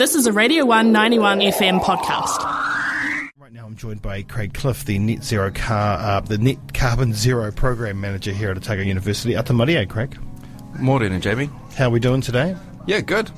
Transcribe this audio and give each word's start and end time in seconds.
This 0.00 0.14
is 0.14 0.26
a 0.26 0.32
Radio 0.32 0.64
191 0.64 1.40
FM 1.40 1.78
podcast. 1.82 2.42
Right 3.36 3.52
now, 3.52 3.66
I'm 3.66 3.76
joined 3.76 4.00
by 4.00 4.22
Craig 4.22 4.54
Cliff, 4.54 4.86
the 4.86 4.98
Net 4.98 5.22
Zero 5.22 5.50
Car, 5.50 5.98
uh, 5.98 6.20
the 6.20 6.38
Net 6.38 6.72
Carbon 6.72 7.12
Zero 7.12 7.52
Program 7.52 8.00
Manager 8.00 8.32
here 8.32 8.50
at 8.50 8.56
Otago 8.56 8.80
University. 8.80 9.36
Ata 9.36 9.52
mārie, 9.52 9.86
Craig. 9.86 10.18
Morning, 10.78 11.12
and 11.12 11.22
Jamie. 11.22 11.50
How 11.76 11.88
are 11.88 11.90
we 11.90 12.00
doing 12.00 12.22
today? 12.22 12.56
Yeah, 12.86 13.02
good. 13.02 13.30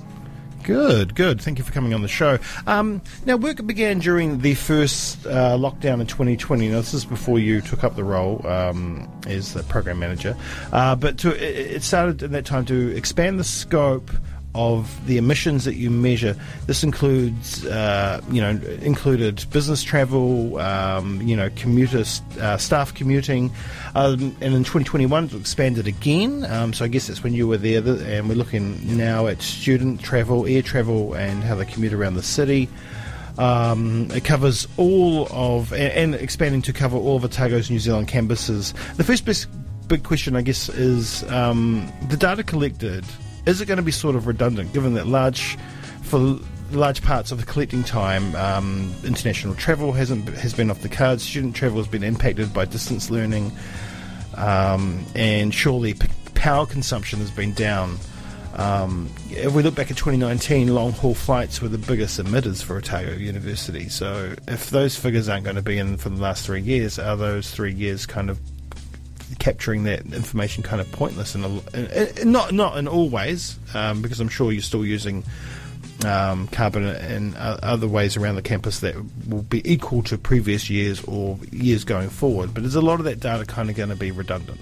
Good, 0.63 1.17
good. 1.17 1.41
Thank 1.41 1.59
you 1.59 1.65
for 1.65 1.73
coming 1.73 1.95
on 1.95 2.03
the 2.03 2.07
show. 2.07 2.39
Um, 2.69 3.03
now, 3.27 3.37
work 3.39 3.67
began 3.67 3.99
during 3.99 4.39
the 4.39 4.55
first 4.55 5.27
uh, 5.27 5.57
lockdown 5.57 6.01
in 6.01 6.07
2020. 6.07 6.69
Now, 6.69 6.77
this 6.77 6.95
is 6.95 7.05
before 7.05 7.41
you 7.41 7.61
took 7.61 7.83
up 7.83 7.97
the 7.97 8.05
role 8.05 8.47
um, 8.47 9.11
as 9.27 9.55
the 9.55 9.65
program 9.65 9.99
manager, 9.99 10.37
uh, 10.73 10.95
but 10.95 11.19
to, 11.19 11.35
it, 11.35 11.73
it 11.73 11.83
started 11.83 12.23
at 12.23 12.31
that 12.31 12.47
time 12.47 12.65
to 12.67 12.97
expand 12.97 13.41
the 13.41 13.45
scope 13.45 14.13
of 14.55 15.07
the 15.07 15.17
emissions 15.17 15.65
that 15.65 15.77
you 15.77 15.91
measure. 15.91 16.37
This 16.67 16.85
includes, 16.85 17.65
uh, 17.67 18.21
you 18.31 18.41
know, 18.41 18.51
included 18.83 19.45
business 19.51 19.83
travel, 19.83 20.59
um, 20.59 21.23
you 21.23 21.35
know, 21.37 21.51
commuter 21.57 22.05
uh, 22.41 22.57
staff 22.59 22.95
commuting, 22.95 23.51
um, 23.95 24.37
and 24.41 24.55
in 24.55 24.65
2021 24.65 25.25
it 25.25 25.35
expanded 25.35 25.87
again. 25.87 26.45
Um, 26.47 26.73
so 26.73 26.85
I 26.85 26.89
guess 26.89 27.07
that's 27.07 27.23
when 27.23 27.33
you 27.33 27.49
were 27.49 27.57
there, 27.57 27.83
and 27.87 28.29
we're 28.29 28.35
looking 28.35 28.97
now 28.97 29.27
at 29.27 29.41
student 29.41 30.03
travel, 30.03 30.47
air 30.47 30.63
travel, 30.63 31.15
and 31.15 31.43
how 31.43 31.55
they 31.55 31.65
commute 31.65 31.93
around 31.93 32.15
the 32.15 32.23
city. 32.23 32.69
Um, 33.39 34.11
it 34.11 34.25
covers 34.25 34.69
all 34.77 35.27
of, 35.31 35.73
and, 35.73 36.13
and, 36.13 36.15
expanding 36.15 36.61
to 36.63 36.73
cover 36.75 36.99
all 36.99 37.17
of 37.17 37.25
Otago's 37.25 37.71
New 37.71 37.79
Zealand 37.79 38.09
campuses. 38.09 38.75
The 38.97 39.05
first 39.05 39.25
big, 39.25 39.37
big 39.89 40.05
question, 40.05 40.37
I 40.37 40.43
guess, 40.43 40.69
is 40.69 41.23
um, 41.31 41.91
the 42.11 42.17
data 42.19 42.45
collected 42.45 43.07
is 43.47 43.61
it 43.61 43.67
going 43.67 43.77
to 43.77 43.83
be 43.83 43.93
sort 43.93 44.17
of 44.17 44.27
redundant 44.27 44.73
given 44.73 44.95
that 44.95 45.07
large 45.07 45.59
for 46.03 46.39
large 46.73 47.03
parts 47.03 47.33
of 47.33 47.39
the 47.39 47.47
collecting 47.47 47.85
time, 47.85 48.35
um, 48.37 48.95
international 49.05 49.55
travel 49.55 49.93
hasn't 49.93 50.29
has 50.29 50.55
been 50.55 50.71
off 50.71 50.81
the 50.81 50.89
cards. 50.89 51.23
Student 51.23 51.55
travel 51.55 51.79
has 51.79 51.89
been 51.89 52.03
impacted 52.03 52.53
by 52.53 52.65
distance 52.65 53.11
learning, 53.11 53.53
um, 54.35 55.05
and 55.15 55.55
surely 55.55 55.95
p- 55.95 56.09
power 56.35 56.67
consumption 56.67 57.19
has 57.21 57.31
been 57.31 57.53
down. 57.53 57.99
Um, 58.55 59.09
if 59.31 59.55
we 59.55 59.63
look 59.63 59.75
back 59.75 59.91
at 59.91 59.97
2019, 59.97 60.75
long 60.75 60.93
haul 60.93 61.15
flights 61.15 61.63
were 61.63 61.69
the 61.69 61.79
biggest 61.79 62.21
emitters 62.21 62.63
for 62.63 62.77
Otago 62.77 63.13
University. 63.13 63.89
So 63.89 64.35
if 64.47 64.69
those 64.69 64.95
figures 64.95 65.29
aren't 65.29 65.45
going 65.45 65.57
to 65.57 65.63
be 65.63 65.79
in 65.79 65.97
for 65.97 66.11
the 66.11 66.21
last 66.21 66.45
three 66.45 66.61
years, 66.61 66.99
are 66.99 67.17
those 67.17 67.51
three 67.51 67.73
years 67.73 68.05
kind 68.05 68.29
of 68.29 68.39
capturing 69.39 69.85
that 69.85 70.01
information 70.13 70.63
kind 70.63 70.81
of 70.81 70.91
pointless 70.93 71.35
and 71.35 71.45
not 72.25 72.53
not 72.53 72.77
in 72.79 72.89
all 72.89 73.09
ways 73.09 73.59
um, 73.75 74.03
because 74.03 74.21
I'm 74.21 74.29
sure 74.29 74.53
you're 74.53 74.63
still 74.63 74.85
using 74.85 75.25
um, 76.05 76.49
carbon 76.49 76.85
in 76.85 77.35
other 77.37 77.87
ways 77.87 78.17
around 78.17 78.37
the 78.37 78.43
campus 78.43 78.81
that 78.81 78.95
will 79.29 79.43
be 79.43 79.71
equal 79.71 80.03
to 80.05 80.19
previous 80.19 80.69
years 80.69 81.03
or 81.05 81.39
years 81.51 81.85
going 81.85 82.09
forward. 82.09 82.55
But 82.55 82.65
is 82.65 82.75
a 82.75 82.81
lot 82.81 82.99
of 82.99 83.05
that 83.05 83.21
data 83.21 83.45
kind 83.45 83.71
of 83.71 83.77
going 83.77 83.91
to 83.91 83.97
be 83.97 84.11
redundant? 84.11 84.61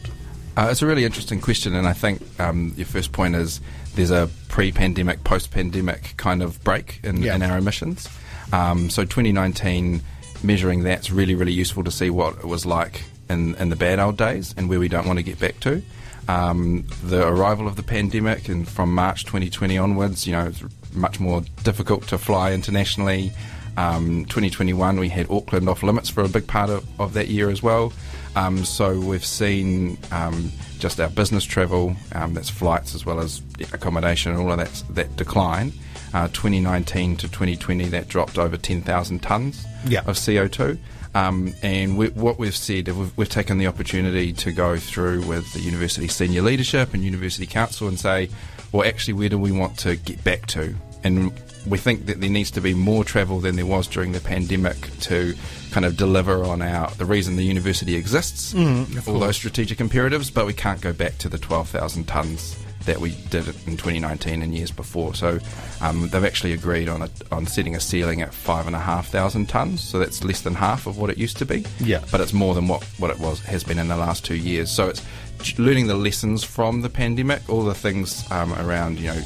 Uh, 0.56 0.68
it's 0.70 0.82
a 0.82 0.86
really 0.86 1.05
interesting 1.05 1.40
question, 1.40 1.74
and 1.74 1.86
I 1.86 1.92
think 1.92 2.20
um, 2.40 2.74
your 2.77 2.86
first 2.86 3.12
point 3.12 3.36
is 3.36 3.60
there's 3.94 4.10
a 4.10 4.28
pre-pandemic, 4.48 5.24
post-pandemic 5.24 6.14
kind 6.16 6.42
of 6.42 6.62
break 6.64 7.00
in, 7.02 7.22
yeah. 7.22 7.34
in 7.34 7.42
our 7.42 7.58
emissions. 7.58 8.08
Um, 8.52 8.90
so 8.90 9.05
2019 9.05 10.02
measuring 10.42 10.82
that's 10.82 11.10
really 11.10 11.34
really 11.34 11.52
useful 11.52 11.84
to 11.84 11.90
see 11.90 12.08
what 12.08 12.34
it 12.38 12.46
was 12.46 12.64
like 12.64 13.05
in, 13.31 13.55
in 13.56 13.70
the 13.70 13.77
bad 13.77 13.98
old 13.98 14.17
days 14.17 14.55
and 14.56 14.69
where 14.69 14.78
we 14.78 14.89
don't 14.89 15.06
want 15.06 15.19
to 15.19 15.23
get 15.23 15.39
back 15.39 15.61
to. 15.61 15.83
Um, 16.28 16.86
the 17.03 17.27
arrival 17.27 17.67
of 17.67 17.77
the 17.77 17.83
pandemic 17.83 18.48
and 18.48 18.69
from 18.69 18.95
March 18.95 19.25
2020 19.25 19.78
onwards, 19.78 20.27
you 20.27 20.33
know, 20.33 20.47
it's 20.47 20.62
much 20.92 21.19
more 21.19 21.42
difficult 21.62 22.06
to 22.08 22.19
fly 22.19 22.53
internationally. 22.53 23.33
Um, 23.77 24.27
2021, 24.27 25.01
we 25.01 25.08
had 25.08 25.31
Auckland 25.31 25.69
off 25.69 25.83
limits 25.83 26.08
for 26.08 26.23
a 26.23 26.28
big 26.28 26.47
part 26.47 26.70
of, 26.70 26.86
of 27.01 27.14
that 27.14 27.28
year 27.28 27.51
as 27.51 27.62
well. 27.62 27.92
Um, 28.36 28.64
so 28.64 28.98
we've 28.98 29.25
seen 29.25 29.98
um, 30.13 30.52
just 30.79 31.01
our 31.01 31.08
business 31.08 31.45
travel, 31.45 31.96
um, 32.13 32.35
that's 32.35 32.51
flights 32.51 32.95
as 32.95 33.05
well 33.05 33.20
as 33.20 33.42
accommodation, 33.73 34.33
and 34.33 34.40
all 34.40 34.52
of 34.52 34.58
that, 34.58 34.95
that 34.95 35.17
decline. 35.17 35.73
Uh, 36.12 36.26
2019 36.28 37.16
to 37.18 37.28
2020, 37.28 37.84
that 37.84 38.08
dropped 38.08 38.36
over 38.36 38.56
10,000 38.56 39.22
tonnes 39.22 39.64
yeah. 39.86 40.00
of 40.00 40.16
CO2. 40.16 40.76
Um, 41.14 41.54
and 41.62 41.98
we, 41.98 42.08
what 42.08 42.38
we've 42.38 42.56
said, 42.56 42.88
we've, 42.88 43.16
we've, 43.16 43.28
taken 43.28 43.58
the 43.58 43.66
opportunity 43.66 44.32
to 44.34 44.52
go 44.52 44.76
through 44.76 45.26
with 45.26 45.52
the 45.52 45.60
university 45.60 46.06
senior 46.06 46.42
leadership 46.42 46.94
and 46.94 47.02
university 47.02 47.46
council 47.46 47.88
and 47.88 47.98
say, 47.98 48.30
well, 48.72 48.86
actually, 48.86 49.14
where 49.14 49.28
do 49.28 49.38
we 49.38 49.50
want 49.50 49.78
to 49.80 49.96
get 49.96 50.22
back 50.22 50.46
to? 50.46 50.74
And 51.02 51.32
we 51.66 51.78
think 51.78 52.06
that 52.06 52.20
there 52.20 52.30
needs 52.30 52.50
to 52.52 52.60
be 52.60 52.74
more 52.74 53.04
travel 53.04 53.40
than 53.40 53.56
there 53.56 53.66
was 53.66 53.88
during 53.88 54.12
the 54.12 54.20
pandemic 54.20 54.77
to 55.00 55.34
kind 55.72 55.84
of 55.84 55.96
deliver 55.96 56.44
on 56.44 56.62
our 56.62 56.90
the 56.92 57.04
reason 57.04 57.36
the 57.36 57.44
university 57.44 57.96
exists, 57.96 58.54
mm, 58.54 59.08
all 59.08 59.18
those 59.18 59.36
strategic 59.36 59.80
imperatives. 59.80 60.30
But 60.30 60.46
we 60.46 60.52
can't 60.52 60.80
go 60.80 60.92
back 60.92 61.18
to 61.18 61.28
the 61.28 61.38
twelve 61.38 61.68
thousand 61.68 62.06
tons 62.06 62.56
that 62.86 62.98
we 62.98 63.11
did 63.30 63.46
in 63.48 63.77
2019 63.77 64.42
and 64.42 64.55
years 64.55 64.70
before. 64.70 65.14
So 65.14 65.39
um, 65.80 66.08
they've 66.08 66.24
actually 66.24 66.52
agreed 66.52 66.89
on 66.89 67.02
a, 67.02 67.11
on 67.30 67.46
setting 67.46 67.77
a 67.77 67.80
ceiling 67.80 68.23
at 68.23 68.33
five 68.33 68.67
and 68.67 68.74
a 68.74 68.80
half 68.80 69.08
thousand 69.08 69.48
tons. 69.48 69.83
So 69.83 69.98
that's 69.98 70.24
less 70.24 70.41
than 70.42 70.55
half 70.55 70.86
of 70.86 70.98
what 70.98 71.11
it 71.11 71.19
used 71.19 71.36
to 71.39 71.46
be. 71.46 71.64
Yeah, 71.79 72.02
but 72.11 72.20
it's 72.20 72.33
more 72.33 72.55
than 72.55 72.69
what 72.69 72.83
what 72.98 73.11
it 73.11 73.19
was 73.19 73.40
has 73.40 73.64
been 73.64 73.79
in 73.79 73.89
the 73.89 73.96
last 73.96 74.24
two 74.24 74.36
years. 74.36 74.70
So 74.70 74.89
it's 74.89 75.02
learning 75.58 75.86
the 75.86 75.95
lessons 75.95 76.45
from 76.45 76.83
the 76.83 76.90
pandemic, 76.90 77.48
all 77.48 77.64
the 77.64 77.74
things 77.74 78.30
um, 78.30 78.52
around 78.55 78.98
you 78.98 79.08
know 79.08 79.23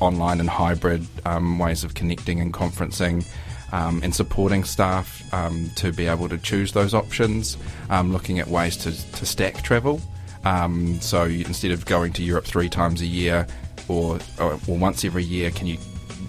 online 0.00 0.40
and 0.40 0.48
hybrid 0.48 1.06
um, 1.26 1.58
ways 1.58 1.84
of 1.84 1.94
connecting 1.94 2.40
and 2.40 2.52
conferencing. 2.52 3.26
Um, 3.72 4.00
and 4.02 4.12
supporting 4.12 4.64
staff 4.64 5.32
um, 5.32 5.70
to 5.76 5.92
be 5.92 6.08
able 6.08 6.28
to 6.28 6.38
choose 6.38 6.72
those 6.72 6.92
options, 6.92 7.56
um, 7.88 8.12
looking 8.12 8.40
at 8.40 8.48
ways 8.48 8.76
to, 8.78 9.12
to 9.12 9.24
stack 9.24 9.62
travel. 9.62 10.00
Um, 10.44 11.00
so 11.00 11.24
instead 11.24 11.70
of 11.70 11.84
going 11.84 12.12
to 12.14 12.22
Europe 12.22 12.44
three 12.44 12.68
times 12.68 13.00
a 13.02 13.06
year 13.06 13.46
or, 13.88 14.18
or, 14.38 14.58
or, 14.66 14.78
once 14.78 15.04
every 15.04 15.24
year, 15.24 15.50
can 15.50 15.66
you 15.66 15.76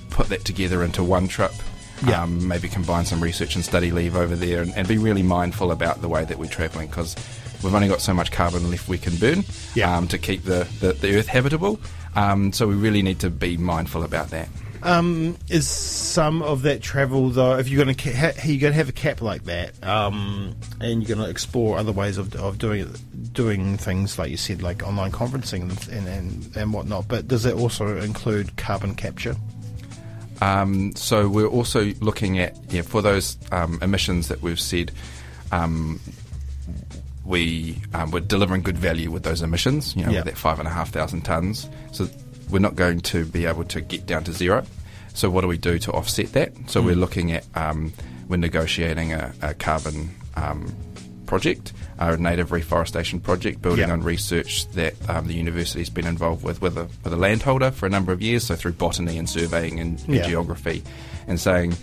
put 0.09 0.27
that 0.29 0.43
together 0.43 0.83
into 0.83 1.03
one 1.03 1.27
trip? 1.27 1.53
Yeah. 2.05 2.23
Um, 2.23 2.47
maybe 2.47 2.67
combine 2.67 3.05
some 3.05 3.21
research 3.21 3.55
and 3.55 3.63
study 3.63 3.91
leave 3.91 4.15
over 4.15 4.35
there 4.35 4.63
and, 4.63 4.73
and 4.75 4.87
be 4.87 4.97
really 4.97 5.23
mindful 5.23 5.71
about 5.71 6.01
the 6.01 6.09
way 6.09 6.25
that 6.25 6.37
we're 6.37 6.49
travelling 6.49 6.87
because 6.87 7.15
we've 7.63 7.75
only 7.75 7.87
got 7.87 8.01
so 8.01 8.13
much 8.13 8.31
carbon 8.31 8.69
left 8.71 8.89
we 8.89 8.97
can 8.97 9.15
burn 9.17 9.43
yeah. 9.75 9.95
um, 9.95 10.07
to 10.07 10.17
keep 10.17 10.43
the, 10.43 10.67
the, 10.79 10.93
the 10.93 11.15
Earth 11.15 11.27
habitable. 11.27 11.79
Um, 12.15 12.51
so 12.51 12.67
we 12.67 12.73
really 12.73 13.01
need 13.01 13.19
to 13.19 13.29
be 13.29 13.55
mindful 13.55 14.03
about 14.03 14.29
that. 14.31 14.49
Um, 14.83 15.37
is 15.49 15.67
some 15.67 16.41
of 16.41 16.63
that 16.63 16.81
travel 16.81 17.29
though? 17.29 17.57
If 17.57 17.69
you're 17.69 17.83
going 17.83 17.95
to 17.95 18.11
ca- 18.11 18.33
you're 18.43 18.59
going 18.59 18.73
to 18.73 18.77
have 18.77 18.89
a 18.89 18.93
cap 18.93 19.21
like 19.21 19.43
that, 19.45 19.71
um, 19.83 20.55
and 20.79 21.01
you're 21.01 21.15
going 21.15 21.25
to 21.25 21.29
explore 21.29 21.77
other 21.77 21.91
ways 21.91 22.17
of, 22.17 22.33
of 22.35 22.57
doing 22.57 22.93
doing 23.31 23.77
things 23.77 24.17
like 24.17 24.31
you 24.31 24.37
said, 24.37 24.61
like 24.61 24.83
online 24.83 25.11
conferencing 25.11 25.61
and, 25.91 26.07
and 26.07 26.57
and 26.57 26.73
whatnot. 26.73 27.07
But 27.07 27.27
does 27.27 27.43
that 27.43 27.55
also 27.55 27.97
include 27.97 28.57
carbon 28.57 28.95
capture? 28.95 29.35
Um, 30.41 30.95
so 30.95 31.29
we're 31.29 31.47
also 31.47 31.93
looking 32.01 32.39
at 32.39 32.57
yeah 32.69 32.81
for 32.81 33.01
those 33.01 33.37
um, 33.51 33.77
emissions 33.81 34.27
that 34.29 34.41
we've 34.41 34.59
said. 34.59 34.91
Um, 35.51 35.99
we 37.23 37.77
um, 37.93 38.11
we're 38.11 38.19
delivering 38.21 38.63
good 38.63 38.77
value 38.77 39.11
with 39.11 39.23
those 39.23 39.41
emissions, 39.43 39.95
you 39.95 40.03
know, 40.03 40.11
yeah. 40.11 40.17
with 40.17 40.25
that 40.25 40.37
five 40.37 40.59
and 40.59 40.67
a 40.67 40.71
half 40.71 40.89
thousand 40.89 41.21
tons. 41.21 41.69
So 41.91 42.09
we're 42.51 42.59
not 42.59 42.75
going 42.75 42.99
to 42.99 43.25
be 43.25 43.45
able 43.45 43.63
to 43.65 43.81
get 43.81 44.05
down 44.05 44.23
to 44.25 44.33
zero. 44.33 44.65
So 45.13 45.29
what 45.29 45.41
do 45.41 45.47
we 45.47 45.57
do 45.57 45.79
to 45.79 45.91
offset 45.91 46.33
that? 46.33 46.53
So 46.67 46.81
mm. 46.81 46.85
we're 46.85 46.95
looking 46.95 47.31
at 47.31 47.45
um, 47.55 47.93
we're 48.27 48.37
negotiating 48.37 49.13
a, 49.13 49.33
a 49.41 49.53
carbon 49.53 50.09
um, 50.35 50.73
project, 51.25 51.73
a 51.97 52.15
native 52.17 52.51
reforestation 52.51 53.19
project, 53.19 53.61
building 53.61 53.87
yeah. 53.87 53.93
on 53.93 54.03
research 54.03 54.69
that 54.71 54.93
um, 55.09 55.27
the 55.27 55.33
university's 55.33 55.89
been 55.89 56.07
involved 56.07 56.43
with 56.43 56.61
with 56.61 56.77
a, 56.77 56.87
with 57.03 57.13
a 57.13 57.17
landholder 57.17 57.71
for 57.71 57.85
a 57.85 57.89
number 57.89 58.11
of 58.11 58.21
years. 58.21 58.45
So 58.45 58.55
through 58.55 58.73
botany 58.73 59.17
and 59.17 59.29
surveying 59.29 59.79
and, 59.79 60.01
and 60.07 60.23
geography, 60.23 60.83
and 61.27 61.39
saying 61.39 61.75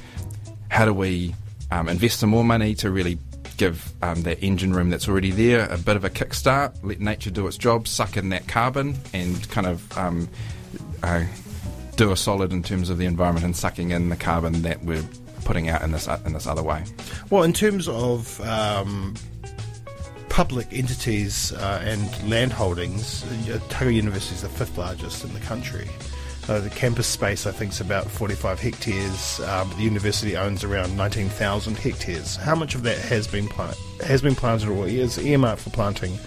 how 0.71 0.85
do 0.85 0.94
we 0.94 1.35
um, 1.71 1.88
invest 1.88 2.21
some 2.21 2.31
more 2.31 2.44
money 2.44 2.75
to 2.76 2.91
really 2.91 3.19
give 3.56 3.93
um, 4.03 4.23
that 4.23 4.43
engine 4.43 4.73
room 4.73 4.88
that's 4.88 5.09
already 5.09 5.31
there 5.31 5.69
a 5.69 5.76
bit 5.76 5.97
of 5.97 6.05
a 6.05 6.11
kickstart, 6.11 6.75
let 6.82 7.00
nature 7.00 7.31
do 7.31 7.47
its 7.47 7.59
job, 7.59 7.88
suck 7.88 8.17
in 8.17 8.31
that 8.31 8.47
carbon, 8.49 8.97
and 9.12 9.49
kind 9.50 9.67
of 9.67 9.99
um, 9.99 10.29
uh, 11.03 11.25
do 11.97 12.12
a 12.12 12.17
solid 12.17 12.53
in 12.53 12.62
terms 12.62 12.91
of 12.91 12.99
the 12.99 13.06
environment 13.06 13.45
and 13.45 13.56
sucking 13.56 13.91
in 13.91 14.09
the 14.09 14.17
carbon 14.17 14.62
that 14.62 14.83
we're 14.85 15.05
putting 15.45 15.69
out 15.69 15.83
in 15.83 15.93
this 15.93 16.09
in 16.25 16.33
this 16.33 16.47
other 16.47 16.62
way. 16.62 16.85
Well, 17.31 17.43
in 17.43 17.53
terms 17.53 17.89
of 17.89 18.41
um, 18.43 19.15
public 20.29 20.69
entities 20.71 21.53
uh, 21.53 21.83
and 21.85 22.31
land 22.31 22.53
holdings, 22.53 23.25
Otago 23.50 23.91
University 23.91 24.37
is 24.37 24.43
the 24.43 24.49
fifth 24.49 24.79
largest 24.79 25.25
in 25.25 25.33
the 25.35 25.41
country. 25.41 25.89
Uh, 26.49 26.61
the 26.61 26.71
campus 26.71 27.06
space, 27.06 27.47
I 27.47 27.50
think, 27.50 27.73
is 27.73 27.81
about 27.81 28.06
45 28.06 28.59
hectares. 28.59 29.41
Um, 29.41 29.69
the 29.77 29.83
university 29.83 30.35
owns 30.35 30.65
around 30.65 30.97
19,000 30.97 31.77
hectares. 31.77 32.37
How 32.37 32.55
much 32.55 32.75
of 32.75 32.85
that 32.85 32.97
has 32.97 33.27
been 33.27 33.49
plant- 33.49 33.77
has 34.06 34.23
been 34.23 34.35
planted 34.35 34.71
or 34.71 34.87
is 34.87 35.19
earmarked 35.19 35.61
for 35.61 35.71
planting 35.71 36.19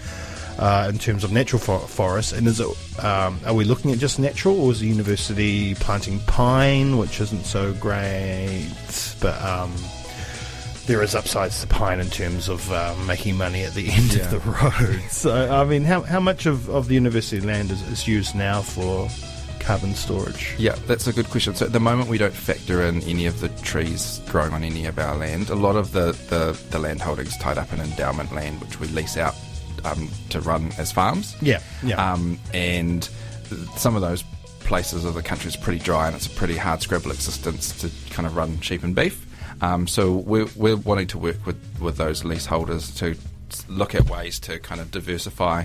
uh, 0.58 0.86
in 0.88 0.98
terms 0.98 1.24
of 1.24 1.32
natural 1.32 1.60
for- 1.60 1.78
forests. 1.80 2.32
And 2.32 2.46
is 2.46 2.60
it 2.60 2.68
um, 3.04 3.38
are 3.46 3.54
we 3.54 3.64
looking 3.64 3.90
at 3.92 3.98
just 3.98 4.18
natural, 4.18 4.60
or 4.60 4.72
is 4.72 4.80
the 4.80 4.86
university 4.86 5.74
planting 5.76 6.18
pine, 6.20 6.98
which 6.98 7.20
isn't 7.20 7.44
so 7.44 7.72
great, 7.74 8.68
but 9.20 9.40
um, 9.42 9.72
there 10.86 11.02
is 11.02 11.14
upsides 11.14 11.60
to 11.60 11.66
pine 11.68 12.00
in 12.00 12.08
terms 12.10 12.48
of 12.48 12.70
uh, 12.72 12.94
making 13.06 13.36
money 13.36 13.62
at 13.62 13.72
the 13.74 13.88
end 13.92 14.12
Yeah. 14.14 14.24
of 14.24 14.30
the 14.30 14.38
road. 14.50 15.00
So, 15.10 15.50
I 15.50 15.64
mean, 15.64 15.84
how, 15.84 16.02
how 16.02 16.20
much 16.20 16.46
of, 16.46 16.68
of 16.68 16.88
the 16.88 16.94
university 16.94 17.40
land 17.40 17.70
is, 17.70 17.80
is 17.88 18.08
used 18.08 18.34
now 18.34 18.62
for 18.62 19.08
carbon 19.60 19.94
storage? 19.94 20.54
Yeah, 20.58 20.74
that's 20.88 21.06
a 21.06 21.12
good 21.12 21.30
question. 21.30 21.54
So 21.54 21.66
at 21.66 21.72
the 21.72 21.78
moment, 21.80 22.08
we 22.08 22.18
don't 22.18 22.34
factor 22.34 22.82
in 22.82 23.00
any 23.04 23.26
of 23.26 23.40
the 23.40 23.48
trees 23.62 24.20
growing 24.28 24.52
on 24.52 24.64
any 24.64 24.86
of 24.86 24.98
our 24.98 25.16
land. 25.16 25.50
A 25.50 25.54
lot 25.54 25.76
of 25.76 25.92
the, 25.92 26.12
the, 26.28 26.60
the 26.70 26.80
land 26.80 27.00
holdings 27.00 27.36
tied 27.38 27.58
up 27.58 27.72
in 27.72 27.80
endowment 27.80 28.32
land, 28.34 28.60
which 28.60 28.80
we 28.80 28.88
lease 28.88 29.16
out 29.16 29.36
um, 29.84 30.08
to 30.30 30.40
run 30.40 30.72
as 30.78 30.92
farms. 30.92 31.36
Yeah, 31.40 31.60
yeah. 31.82 32.12
Um, 32.12 32.38
and 32.52 33.08
some 33.76 33.96
of 33.96 34.02
those 34.02 34.24
places 34.60 35.04
of 35.04 35.14
the 35.14 35.22
country 35.22 35.48
is 35.48 35.56
pretty 35.56 35.80
dry 35.80 36.06
and 36.06 36.16
it's 36.16 36.26
a 36.26 36.30
pretty 36.30 36.56
hard 36.56 36.80
scrabble 36.80 37.10
existence 37.10 37.78
to 37.80 37.90
kind 38.14 38.26
of 38.26 38.36
run 38.36 38.60
sheep 38.60 38.82
and 38.82 38.94
beef. 38.94 39.26
Um, 39.60 39.86
so 39.86 40.12
we're, 40.12 40.48
we're 40.56 40.76
wanting 40.76 41.06
to 41.08 41.18
work 41.18 41.44
with, 41.46 41.58
with 41.80 41.96
those 41.96 42.24
leaseholders 42.24 42.94
to 42.96 43.16
look 43.68 43.94
at 43.94 44.08
ways 44.08 44.38
to 44.40 44.58
kind 44.58 44.80
of 44.80 44.90
diversify, 44.90 45.64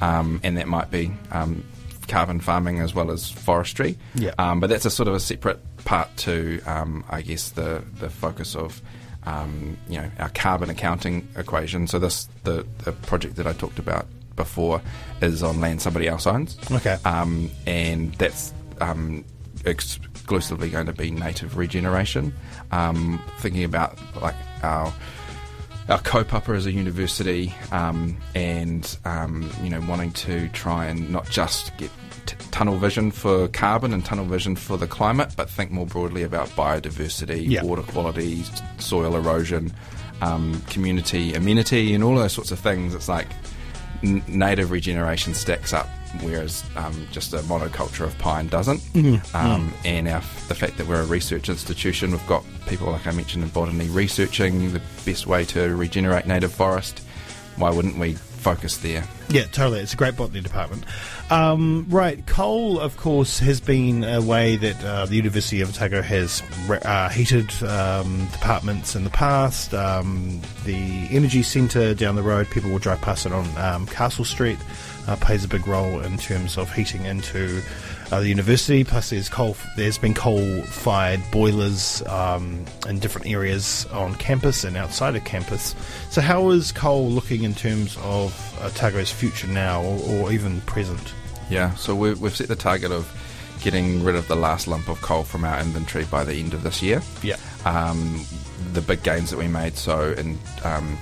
um, 0.00 0.40
and 0.42 0.56
that 0.56 0.68
might 0.68 0.90
be 0.90 1.12
um, 1.32 1.64
carbon 2.08 2.40
farming 2.40 2.80
as 2.80 2.94
well 2.94 3.10
as 3.10 3.28
forestry. 3.28 3.98
Yeah. 4.14 4.32
Um, 4.38 4.60
but 4.60 4.70
that's 4.70 4.84
a 4.84 4.90
sort 4.90 5.08
of 5.08 5.14
a 5.14 5.20
separate 5.20 5.60
part 5.84 6.14
to, 6.18 6.60
um, 6.66 7.04
I 7.10 7.22
guess, 7.22 7.50
the, 7.50 7.82
the 7.98 8.08
focus 8.08 8.54
of 8.54 8.80
um, 9.26 9.76
you 9.88 10.00
know 10.00 10.10
our 10.18 10.28
carbon 10.30 10.70
accounting 10.70 11.28
equation. 11.36 11.86
So 11.86 11.98
this 11.98 12.28
the, 12.44 12.66
the 12.84 12.92
project 12.92 13.36
that 13.36 13.46
I 13.46 13.52
talked 13.52 13.78
about 13.78 14.06
before 14.36 14.82
is 15.20 15.42
on 15.42 15.60
land 15.60 15.80
somebody 15.80 16.08
else 16.08 16.26
owns. 16.26 16.58
Okay. 16.70 16.96
Um, 17.04 17.50
and 17.66 18.12
that's 18.14 18.52
um, 18.80 19.24
exclusively 19.64 20.70
going 20.70 20.86
to 20.86 20.92
be 20.92 21.10
native 21.10 21.56
regeneration. 21.56 22.34
Um, 22.72 23.22
thinking 23.38 23.64
about 23.64 23.98
like 24.20 24.34
our 24.62 24.92
our 25.88 26.00
kaupapa 26.00 26.56
as 26.56 26.66
a 26.66 26.72
university, 26.72 27.54
um, 27.70 28.16
and 28.34 28.96
um, 29.04 29.50
you 29.62 29.70
know 29.70 29.80
wanting 29.82 30.12
to 30.12 30.48
try 30.48 30.86
and 30.86 31.10
not 31.10 31.28
just 31.28 31.76
get 31.76 31.90
t- 32.26 32.36
tunnel 32.50 32.76
vision 32.78 33.10
for 33.10 33.48
carbon 33.48 33.92
and 33.92 34.04
tunnel 34.04 34.24
vision 34.24 34.56
for 34.56 34.76
the 34.76 34.86
climate, 34.86 35.32
but 35.36 35.48
think 35.50 35.70
more 35.70 35.86
broadly 35.86 36.22
about 36.22 36.48
biodiversity, 36.50 37.48
Yeah. 37.48 37.62
water 37.62 37.82
quality, 37.82 38.44
soil 38.78 39.16
erosion, 39.16 39.72
um, 40.22 40.60
community 40.70 41.34
amenity, 41.34 41.94
and 41.94 42.02
all 42.04 42.14
those 42.16 42.32
sorts 42.32 42.50
of 42.50 42.58
things. 42.58 42.94
It's 42.94 43.08
like 43.08 43.28
n- 44.02 44.22
native 44.28 44.70
regeneration 44.70 45.34
stacks 45.34 45.72
up, 45.72 45.88
whereas 46.20 46.62
um, 46.76 47.06
just 47.10 47.32
a 47.34 47.38
monoculture 47.38 48.04
of 48.04 48.16
pine 48.18 48.48
doesn't. 48.48 48.80
Um, 49.34 49.72
And 49.84 50.08
our, 50.08 50.20
the 50.48 50.54
fact 50.54 50.76
that 50.78 50.86
we're 50.86 51.00
a 51.02 51.06
research 51.06 51.48
institution, 51.48 52.12
we've 52.12 52.26
got 52.26 52.44
people 52.66 52.90
like 52.92 53.06
I 53.06 53.10
mentioned 53.12 53.44
in 53.44 53.50
botany 53.50 53.88
researching 53.88 54.72
the 54.72 54.80
best 55.04 55.26
way 55.26 55.44
to 55.46 55.74
regenerate 55.76 56.26
native 56.26 56.52
forest. 56.52 57.00
Why 57.56 57.70
wouldn't 57.70 57.98
we 57.98 58.14
focus 58.14 58.78
there? 58.78 59.04
Yeah, 59.28 59.44
totally. 59.44 59.80
It's 59.80 59.94
a 59.94 59.96
great 59.96 60.16
botany 60.16 60.40
department. 60.40 60.84
Um, 61.30 61.86
right, 61.88 62.24
coal, 62.26 62.78
of 62.78 62.96
course, 62.96 63.38
has 63.38 63.60
been 63.60 64.04
a 64.04 64.20
way 64.20 64.56
that 64.56 64.84
uh, 64.84 65.06
the 65.06 65.16
University 65.16 65.62
of 65.62 65.70
Otago 65.70 66.02
has 66.02 66.42
re- 66.66 66.78
uh, 66.84 67.08
heated 67.08 67.50
um, 67.62 68.26
departments 68.32 68.94
in 68.94 69.04
the 69.04 69.10
past. 69.10 69.72
Um, 69.72 70.40
the 70.64 71.08
energy 71.10 71.42
centre 71.42 71.94
down 71.94 72.16
the 72.16 72.22
road, 72.22 72.50
people 72.50 72.70
will 72.70 72.78
drive 72.78 73.00
past 73.00 73.24
it 73.24 73.32
on 73.32 73.46
um, 73.56 73.86
Castle 73.86 74.24
Street, 74.24 74.58
uh, 75.06 75.16
plays 75.16 75.44
a 75.44 75.48
big 75.48 75.66
role 75.66 76.00
in 76.00 76.18
terms 76.18 76.58
of 76.58 76.72
heating 76.72 77.06
into 77.06 77.62
uh, 78.12 78.20
the 78.20 78.28
university. 78.28 78.84
Plus, 78.84 79.10
there's 79.10 79.28
coal. 79.28 79.56
There's 79.76 79.98
been 79.98 80.14
coal-fired 80.14 81.22
boilers 81.32 82.02
um, 82.06 82.64
in 82.88 82.98
different 82.98 83.26
areas 83.26 83.86
on 83.92 84.14
campus 84.16 84.64
and 84.64 84.76
outside 84.76 85.16
of 85.16 85.24
campus. 85.24 85.74
So, 86.10 86.20
how 86.20 86.50
is 86.50 86.72
coal 86.72 87.08
looking 87.08 87.42
in 87.42 87.54
terms 87.54 87.96
of 88.02 88.34
Otago's 88.62 89.10
future 89.14 89.46
now, 89.46 89.82
or, 89.82 89.98
or 90.10 90.32
even 90.32 90.60
present? 90.62 91.14
Yeah, 91.48 91.74
so 91.74 91.94
we 91.94 92.14
we've 92.14 92.34
set 92.34 92.48
the 92.48 92.56
target 92.56 92.90
of 92.90 93.10
getting 93.62 94.04
rid 94.04 94.14
of 94.14 94.28
the 94.28 94.36
last 94.36 94.66
lump 94.66 94.88
of 94.88 95.00
coal 95.00 95.22
from 95.22 95.44
our 95.44 95.58
inventory 95.60 96.04
by 96.04 96.24
the 96.24 96.34
end 96.34 96.52
of 96.54 96.62
this 96.62 96.82
year. 96.82 97.00
Yeah. 97.22 97.36
um, 97.64 98.24
the 98.72 98.80
big 98.80 99.02
gains 99.02 99.30
that 99.30 99.38
we 99.38 99.48
made. 99.48 99.76
So 99.76 100.12
in 100.12 100.38
um, 100.64 100.98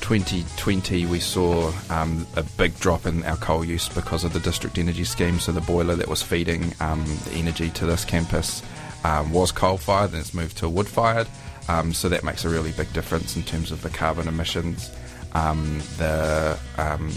2020, 0.00 1.06
we 1.06 1.20
saw 1.20 1.72
um, 1.90 2.26
a 2.36 2.42
big 2.42 2.78
drop 2.80 3.06
in 3.06 3.24
our 3.24 3.36
coal 3.36 3.64
use 3.64 3.88
because 3.88 4.24
of 4.24 4.32
the 4.32 4.40
district 4.40 4.78
energy 4.78 5.04
scheme. 5.04 5.38
So 5.38 5.52
the 5.52 5.60
boiler 5.60 5.94
that 5.96 6.08
was 6.08 6.22
feeding 6.22 6.74
um, 6.80 7.04
the 7.24 7.32
energy 7.32 7.70
to 7.70 7.86
this 7.86 8.04
campus 8.04 8.62
um, 9.04 9.32
was 9.32 9.52
coal 9.52 9.76
fired, 9.76 10.12
and 10.12 10.20
it's 10.20 10.34
moved 10.34 10.56
to 10.58 10.68
wood 10.68 10.88
fired. 10.88 11.28
Um, 11.68 11.92
so 11.92 12.08
that 12.08 12.24
makes 12.24 12.44
a 12.44 12.48
really 12.48 12.72
big 12.72 12.92
difference 12.92 13.36
in 13.36 13.42
terms 13.42 13.70
of 13.70 13.82
the 13.82 13.90
carbon 13.90 14.28
emissions. 14.28 14.90
Um, 15.32 15.80
the 15.98 16.58
um, 16.78 17.10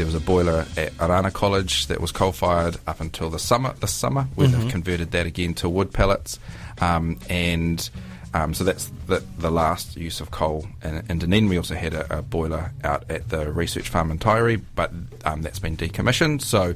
there 0.00 0.06
was 0.06 0.14
a 0.14 0.20
boiler 0.20 0.64
at 0.78 0.94
Arana 0.98 1.30
College 1.30 1.88
that 1.88 2.00
was 2.00 2.10
coal 2.10 2.32
fired 2.32 2.78
up 2.86 3.02
until 3.02 3.28
the 3.28 3.38
summer. 3.38 3.74
This 3.80 3.92
summer, 3.92 4.22
where 4.34 4.48
they've 4.48 4.70
converted 4.70 5.10
that 5.10 5.26
again 5.26 5.52
to 5.56 5.68
wood 5.68 5.92
pellets, 5.92 6.38
um, 6.80 7.18
and 7.28 7.90
um, 8.32 8.54
so 8.54 8.64
that's 8.64 8.90
the, 9.08 9.22
the 9.36 9.50
last 9.50 9.98
use 9.98 10.22
of 10.22 10.30
coal. 10.30 10.66
in, 10.82 11.04
in 11.10 11.18
Dunedin, 11.18 11.50
we 11.50 11.58
also 11.58 11.74
had 11.74 11.92
a, 11.92 12.20
a 12.20 12.22
boiler 12.22 12.72
out 12.82 13.10
at 13.10 13.28
the 13.28 13.52
research 13.52 13.90
farm 13.90 14.10
in 14.10 14.18
Taieri, 14.18 14.62
but 14.74 14.90
um, 15.26 15.42
that's 15.42 15.58
been 15.58 15.76
decommissioned. 15.76 16.40
So 16.40 16.74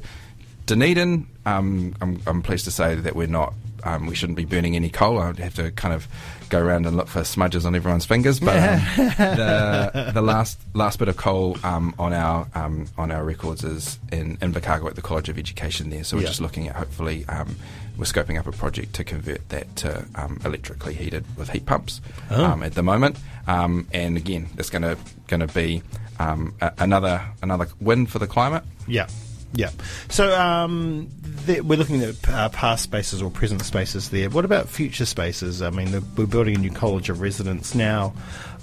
Dunedin, 0.67 1.25
um, 1.47 1.95
I'm, 2.01 2.21
I'm 2.27 2.43
pleased 2.43 2.65
to 2.65 2.71
say 2.71 2.93
that 2.93 3.15
we're 3.15 3.25
not. 3.25 3.55
Um, 3.85 4.07
we 4.07 4.15
shouldn't 4.15 4.35
be 4.37 4.45
burning 4.45 4.75
any 4.75 4.89
coal. 4.89 5.19
I'd 5.19 5.39
have 5.39 5.55
to 5.55 5.71
kind 5.71 5.93
of 5.93 6.07
go 6.49 6.59
around 6.61 6.85
and 6.85 6.97
look 6.97 7.07
for 7.07 7.23
smudges 7.23 7.65
on 7.65 7.75
everyone's 7.75 8.05
fingers. 8.05 8.39
But 8.39 8.57
um, 8.57 8.79
the, 9.17 10.11
the 10.13 10.21
last 10.21 10.59
last 10.73 10.99
bit 10.99 11.07
of 11.07 11.17
coal 11.17 11.57
um, 11.63 11.93
on 11.99 12.13
our 12.13 12.47
um, 12.55 12.87
on 12.97 13.11
our 13.11 13.23
records 13.23 13.63
is 13.63 13.99
in 14.11 14.37
Invercargill 14.37 14.87
at 14.89 14.95
the 14.95 15.01
College 15.01 15.29
of 15.29 15.37
Education 15.37 15.89
there. 15.89 16.03
So 16.03 16.17
we're 16.17 16.23
Yeah. 16.23 16.27
just 16.29 16.41
looking 16.41 16.67
at 16.67 16.75
hopefully 16.75 17.25
um, 17.29 17.55
we're 17.97 18.05
scoping 18.05 18.37
up 18.39 18.47
a 18.47 18.51
project 18.51 18.93
to 18.95 19.03
convert 19.03 19.47
that 19.49 19.73
to 19.77 20.05
um, 20.15 20.39
electrically 20.43 20.93
heated 20.93 21.23
with 21.37 21.49
heat 21.49 21.65
pumps 21.65 22.01
Oh. 22.31 22.43
um, 22.43 22.63
at 22.63 22.73
the 22.73 22.83
moment. 22.83 23.17
Um, 23.47 23.87
and 23.93 24.17
again, 24.17 24.47
it's 24.57 24.69
going 24.69 24.81
to 24.81 24.97
going 25.27 25.39
to 25.45 25.53
be 25.53 25.81
um, 26.19 26.53
a, 26.61 26.73
another 26.79 27.21
another 27.41 27.67
win 27.79 28.05
for 28.07 28.19
the 28.19 28.27
climate. 28.27 28.63
Yeah, 28.87 29.07
yeah. 29.55 29.71
So 30.09 30.37
um, 30.39 31.09
the, 31.45 31.61
we're 31.61 31.77
looking 31.77 32.01
at 32.03 32.29
uh, 32.29 32.49
past 32.49 32.83
spaces 32.83 33.21
or 33.21 33.29
present 33.31 33.61
spaces 33.61 34.09
there. 34.09 34.29
What 34.29 34.45
about 34.45 34.67
future 34.67 35.05
spaces? 35.05 35.61
I 35.61 35.69
mean, 35.69 35.91
the, 35.91 36.03
we're 36.17 36.25
building 36.25 36.55
a 36.55 36.59
new 36.59 36.71
college 36.71 37.09
of 37.09 37.21
residence 37.21 37.73
now. 37.73 38.13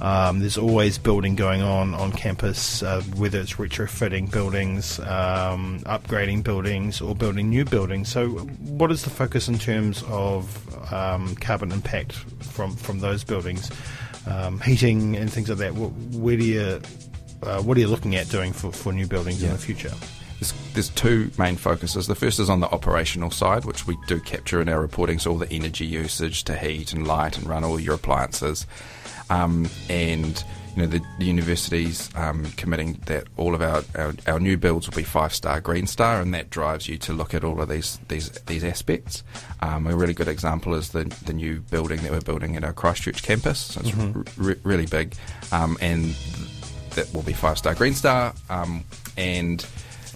Um, 0.01 0.41
there's 0.41 0.59
always 0.59 0.99
building 0.99 1.35
going 1.37 1.63
on 1.63 1.95
on 1.95 2.13
campus, 2.13 2.83
uh, 2.83 3.03
whether 3.17 3.41
it's 3.41 3.55
retrofitting 3.55 4.31
buildings, 4.31 4.99
um, 5.01 5.81
upgrading 5.87 6.43
buildings, 6.43 7.01
or 7.01 7.15
building 7.15 7.49
new 7.49 7.65
buildings. 7.65 8.09
So, 8.11 8.29
what 8.29 8.91
is 8.91 9.05
the 9.05 9.11
focus 9.11 9.49
in 9.49 9.59
terms 9.59 10.03
of 10.09 10.93
um, 10.93 11.37
carbon 11.37 11.73
impact 11.73 12.13
from 12.13 12.75
from 12.77 12.99
those 12.99 13.23
buildings, 13.23 13.71
um, 14.27 14.61
heating 14.61 15.17
and 15.17 15.33
things 15.33 15.49
like 15.49 15.59
that? 15.59 15.73
Wh- 15.73 16.15
Where 16.17 16.37
do 16.37 16.45
you 16.45 16.81
uh, 17.45 17.63
what 17.63 17.77
are 17.77 17.81
you 17.81 17.89
looking 17.89 18.17
at 18.17 18.29
doing 18.29 18.53
for, 18.53 18.73
for 18.73 18.93
new 18.93 19.07
buildings 19.07 19.43
in 19.43 19.51
the 19.51 19.59
future? 19.59 19.93
There's, 20.43 20.73
there's 20.73 20.89
two 20.89 21.31
main 21.39 21.55
focuses. 21.55 22.09
The 22.09 22.17
first 22.17 22.41
is 22.41 22.51
on 22.51 22.59
the 22.59 22.67
operational 22.67 23.31
side, 23.31 23.65
which 23.65 23.87
we 23.87 23.97
do 24.09 24.19
capture 24.19 24.61
in 24.61 24.69
our 24.69 24.81
reporting, 24.81 25.21
so 25.21 25.31
all 25.31 25.39
the 25.39 25.49
energy 25.53 25.87
usage 25.87 26.43
to 26.45 26.57
heat 26.57 26.93
and 26.93 27.07
light 27.07 27.39
and 27.39 27.47
run 27.47 27.63
all 27.63 27.79
your 27.79 27.95
appliances. 27.95 28.67
Um, 29.31 29.71
and 29.89 30.43
you 30.75 30.83
know 30.83 30.89
the, 30.89 31.01
the 31.21 31.27
university's 31.27 32.11
um, 32.17 32.47
committing 32.57 32.95
that 33.07 33.29
all 33.37 33.55
of 33.55 33.63
our, 33.63 33.85
our, 33.95 34.15
our 34.27 34.41
new 34.41 34.57
builds 34.57 34.89
will 34.89 34.97
be 34.97 35.05
five 35.05 35.33
star 35.33 35.61
Green 35.61 35.87
Star, 35.87 36.21
and 36.21 36.35
that 36.35 36.51
drives 36.51 36.89
you 36.89 36.99
to 36.99 37.13
look 37.13 37.35
at 37.35 37.45
all 37.45 37.61
of 37.63 37.69
these 37.69 38.01
these 38.09 38.31
these 38.47 38.65
aspects. 38.65 39.23
Um, 39.61 39.87
a 39.87 39.95
really 39.95 40.15
good 40.15 40.27
example 40.27 40.75
is 40.75 40.89
the 40.89 41.05
the 41.25 41.35
new 41.35 41.61
building 41.61 42.03
that 42.03 42.11
we're 42.11 42.21
building 42.21 42.57
at 42.57 42.65
our 42.65 42.73
Christchurch 42.73 43.23
campus. 43.23 43.61
So 43.61 43.81
it's 43.85 43.97
r- 43.97 44.25
re- 44.37 44.61
really 44.65 44.87
big, 44.87 45.15
um, 45.53 45.79
and 45.81 46.17
that 46.97 47.15
will 47.15 47.23
be 47.23 47.33
five 47.33 47.59
star 47.59 47.77
Green 47.77 47.95
Star, 47.95 48.35
um, 48.51 48.83
and 49.17 49.65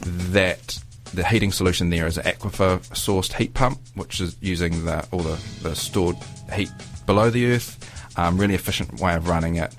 that 0.00 0.78
the 1.14 1.24
heating 1.24 1.52
solution 1.52 1.90
there 1.90 2.06
is 2.06 2.18
an 2.18 2.24
aquifer 2.24 2.78
sourced 2.90 3.32
heat 3.32 3.54
pump, 3.54 3.78
which 3.94 4.20
is 4.20 4.36
using 4.40 4.84
the, 4.84 5.06
all 5.12 5.20
the, 5.20 5.38
the 5.62 5.74
stored 5.76 6.16
heat 6.52 6.70
below 7.06 7.30
the 7.30 7.46
earth. 7.52 7.82
Um, 8.18 8.38
really 8.38 8.54
efficient 8.54 8.98
way 9.00 9.14
of 9.14 9.28
running 9.28 9.56
it, 9.56 9.74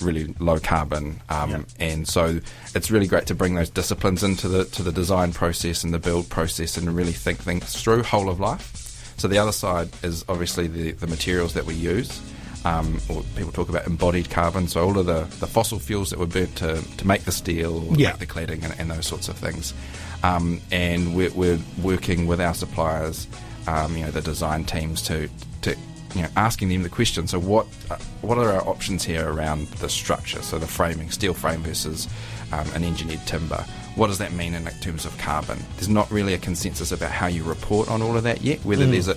really 0.00 0.34
low 0.38 0.58
carbon, 0.58 1.20
um, 1.28 1.50
Yeah. 1.50 1.62
and 1.78 2.08
so 2.08 2.40
it's 2.74 2.90
really 2.90 3.06
great 3.06 3.26
to 3.26 3.34
bring 3.34 3.54
those 3.54 3.68
disciplines 3.68 4.22
into 4.22 4.48
the 4.48 4.64
to 4.64 4.82
the 4.82 4.92
design 4.92 5.32
process 5.32 5.84
and 5.84 5.92
the 5.92 5.98
build 5.98 6.30
process, 6.30 6.78
and 6.78 6.88
really 6.96 7.12
think 7.12 7.38
things 7.38 7.80
through 7.82 8.02
whole 8.02 8.30
of 8.30 8.40
life. 8.40 9.14
So 9.18 9.28
the 9.28 9.36
other 9.38 9.52
side 9.52 9.90
is 10.02 10.24
obviously 10.26 10.68
the, 10.68 10.92
the 10.92 11.06
materials 11.06 11.52
that 11.52 11.66
we 11.66 11.74
use. 11.74 12.18
Um, 12.64 12.98
or 13.08 13.22
people 13.36 13.52
talk 13.52 13.68
about 13.68 13.86
embodied 13.86 14.30
carbon, 14.30 14.68
so 14.68 14.84
all 14.84 14.98
of 14.98 15.06
the, 15.06 15.22
the 15.40 15.46
fossil 15.46 15.78
fuels 15.78 16.10
that 16.10 16.18
were 16.18 16.26
burnt 16.26 16.56
to, 16.56 16.82
to 16.96 17.06
make 17.06 17.22
the 17.24 17.32
steel, 17.32 17.88
or 17.88 17.96
Yeah. 17.96 18.10
make 18.10 18.18
the 18.20 18.26
cladding, 18.26 18.62
and, 18.64 18.74
and 18.78 18.90
those 18.90 19.06
sorts 19.06 19.28
of 19.28 19.36
things. 19.36 19.74
Um, 20.22 20.60
and 20.70 21.14
we're, 21.16 21.30
we're 21.32 21.58
working 21.82 22.26
with 22.26 22.40
our 22.40 22.54
suppliers, 22.54 23.26
um, 23.66 23.96
you 23.96 24.04
know, 24.04 24.10
the 24.10 24.20
design 24.22 24.64
teams 24.64 25.02
to, 25.02 25.28
to 25.62 25.76
you 26.14 26.22
know, 26.22 26.28
asking 26.36 26.68
them 26.68 26.82
the 26.82 26.88
question. 26.88 27.26
So, 27.26 27.38
what 27.40 27.66
uh, 27.90 27.96
what 28.20 28.36
are 28.38 28.50
our 28.52 28.68
options 28.68 29.02
here 29.02 29.26
around 29.28 29.66
the 29.68 29.88
structure? 29.88 30.42
So, 30.42 30.58
the 30.58 30.66
framing, 30.66 31.10
steel 31.10 31.32
frame 31.34 31.62
versus 31.62 32.06
um, 32.52 32.68
an 32.74 32.84
engineered 32.84 33.26
timber. 33.26 33.64
What 33.96 34.06
does 34.08 34.18
that 34.18 34.32
mean 34.32 34.54
in 34.54 34.64
terms 34.80 35.04
of 35.06 35.16
carbon? 35.18 35.58
There's 35.76 35.88
not 35.88 36.10
really 36.10 36.34
a 36.34 36.38
consensus 36.38 36.92
about 36.92 37.10
how 37.10 37.26
you 37.28 37.44
report 37.44 37.90
on 37.90 38.02
all 38.02 38.16
of 38.16 38.22
that 38.24 38.42
yet. 38.42 38.64
Whether 38.64 38.86
there's 38.86 39.08
a 39.08 39.16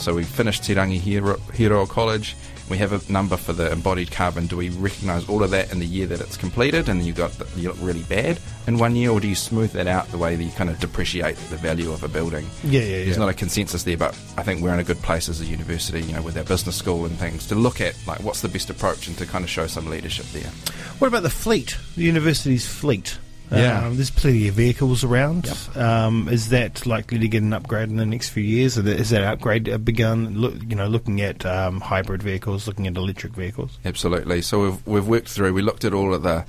so 0.00 0.14
we 0.14 0.24
finished 0.24 0.62
Tirangi 0.62 0.98
Hero, 0.98 1.36
Hiroa 1.52 1.88
College. 1.88 2.34
We 2.70 2.78
have 2.78 2.92
a 2.92 3.12
number 3.12 3.36
for 3.36 3.52
the 3.52 3.70
embodied 3.70 4.10
carbon. 4.10 4.46
Do 4.46 4.56
we 4.56 4.70
recognise 4.70 5.28
all 5.28 5.42
of 5.42 5.50
that 5.50 5.72
in 5.72 5.78
the 5.78 5.86
year 5.86 6.06
that 6.06 6.20
it's 6.20 6.36
completed, 6.36 6.88
and 6.88 7.04
you 7.04 7.12
got 7.12 7.32
the, 7.32 7.60
you 7.60 7.68
look 7.68 7.78
really 7.80 8.04
bad 8.04 8.38
in 8.66 8.78
one 8.78 8.96
year, 8.96 9.10
or 9.10 9.20
do 9.20 9.28
you 9.28 9.34
smooth 9.34 9.72
that 9.72 9.86
out 9.86 10.06
the 10.08 10.18
way 10.18 10.36
that 10.36 10.42
you 10.42 10.52
kind 10.52 10.70
of 10.70 10.78
depreciate 10.80 11.36
the 11.50 11.56
value 11.56 11.90
of 11.92 12.02
a 12.02 12.08
building? 12.08 12.46
Yeah, 12.64 12.80
yeah, 12.80 12.86
There's 13.04 13.08
yeah. 13.10 13.16
not 13.16 13.28
a 13.28 13.34
consensus 13.34 13.82
there, 13.82 13.96
but 13.96 14.16
I 14.38 14.42
think 14.42 14.62
we're 14.62 14.72
in 14.72 14.80
a 14.80 14.84
good 14.84 15.02
place 15.02 15.28
as 15.28 15.40
a 15.40 15.44
university, 15.44 16.00
you 16.00 16.14
know, 16.14 16.22
with 16.22 16.38
our 16.38 16.44
business 16.44 16.76
school 16.76 17.04
and 17.04 17.16
things, 17.18 17.46
to 17.48 17.54
look 17.54 17.80
at 17.80 17.94
like 18.06 18.20
what's 18.20 18.40
the 18.40 18.48
best 18.48 18.70
approach 18.70 19.08
and 19.08 19.18
to 19.18 19.26
kind 19.26 19.44
of 19.44 19.50
show 19.50 19.66
some 19.66 19.90
leadership 19.90 20.26
there. 20.26 20.50
What 20.98 21.08
about 21.08 21.24
the 21.24 21.30
fleet? 21.30 21.76
The 21.96 22.04
university's 22.04 22.66
fleet. 22.66 23.18
Yeah. 23.50 23.86
Um, 23.86 23.96
there's 23.96 24.10
plenty 24.10 24.48
of 24.48 24.54
vehicles 24.54 25.02
around. 25.04 25.48
Um, 25.74 26.28
is 26.28 26.50
that 26.50 26.86
likely 26.86 27.18
to 27.18 27.28
get 27.28 27.42
an 27.42 27.52
upgrade 27.52 27.88
in 27.88 27.96
the 27.96 28.06
next 28.06 28.30
few 28.30 28.42
years? 28.42 28.78
Or 28.78 28.86
Is 28.86 29.10
that 29.10 29.22
upgrade 29.22 29.68
uh, 29.68 29.78
begun? 29.78 30.38
Look, 30.38 30.54
you 30.68 30.76
know, 30.76 30.86
looking 30.86 31.20
at 31.20 31.44
um, 31.44 31.80
hybrid 31.80 32.22
vehicles, 32.22 32.66
looking 32.66 32.86
at 32.86 32.96
electric 32.96 33.32
vehicles. 33.34 33.78
Absolutely. 33.84 34.42
So 34.42 34.62
we've 34.62 34.86
we've 34.86 35.08
worked 35.08 35.28
through. 35.28 35.52
We 35.52 35.62
looked 35.62 35.84
at 35.84 35.94
all 35.94 36.14
of 36.14 36.22
the. 36.22 36.44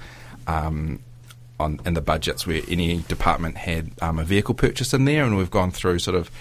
Um, 0.47 0.99
on, 1.59 1.79
in 1.85 1.93
the 1.93 2.01
budgets 2.01 2.47
where 2.47 2.63
any 2.67 3.03
department 3.03 3.55
had 3.55 3.91
um, 4.01 4.17
a 4.17 4.23
vehicle 4.23 4.55
purchase 4.55 4.95
in 4.95 5.05
there, 5.05 5.23
and 5.23 5.37
we've 5.37 5.51
gone 5.51 5.69
through 5.69 5.99
sort 5.99 6.17
of 6.17 6.31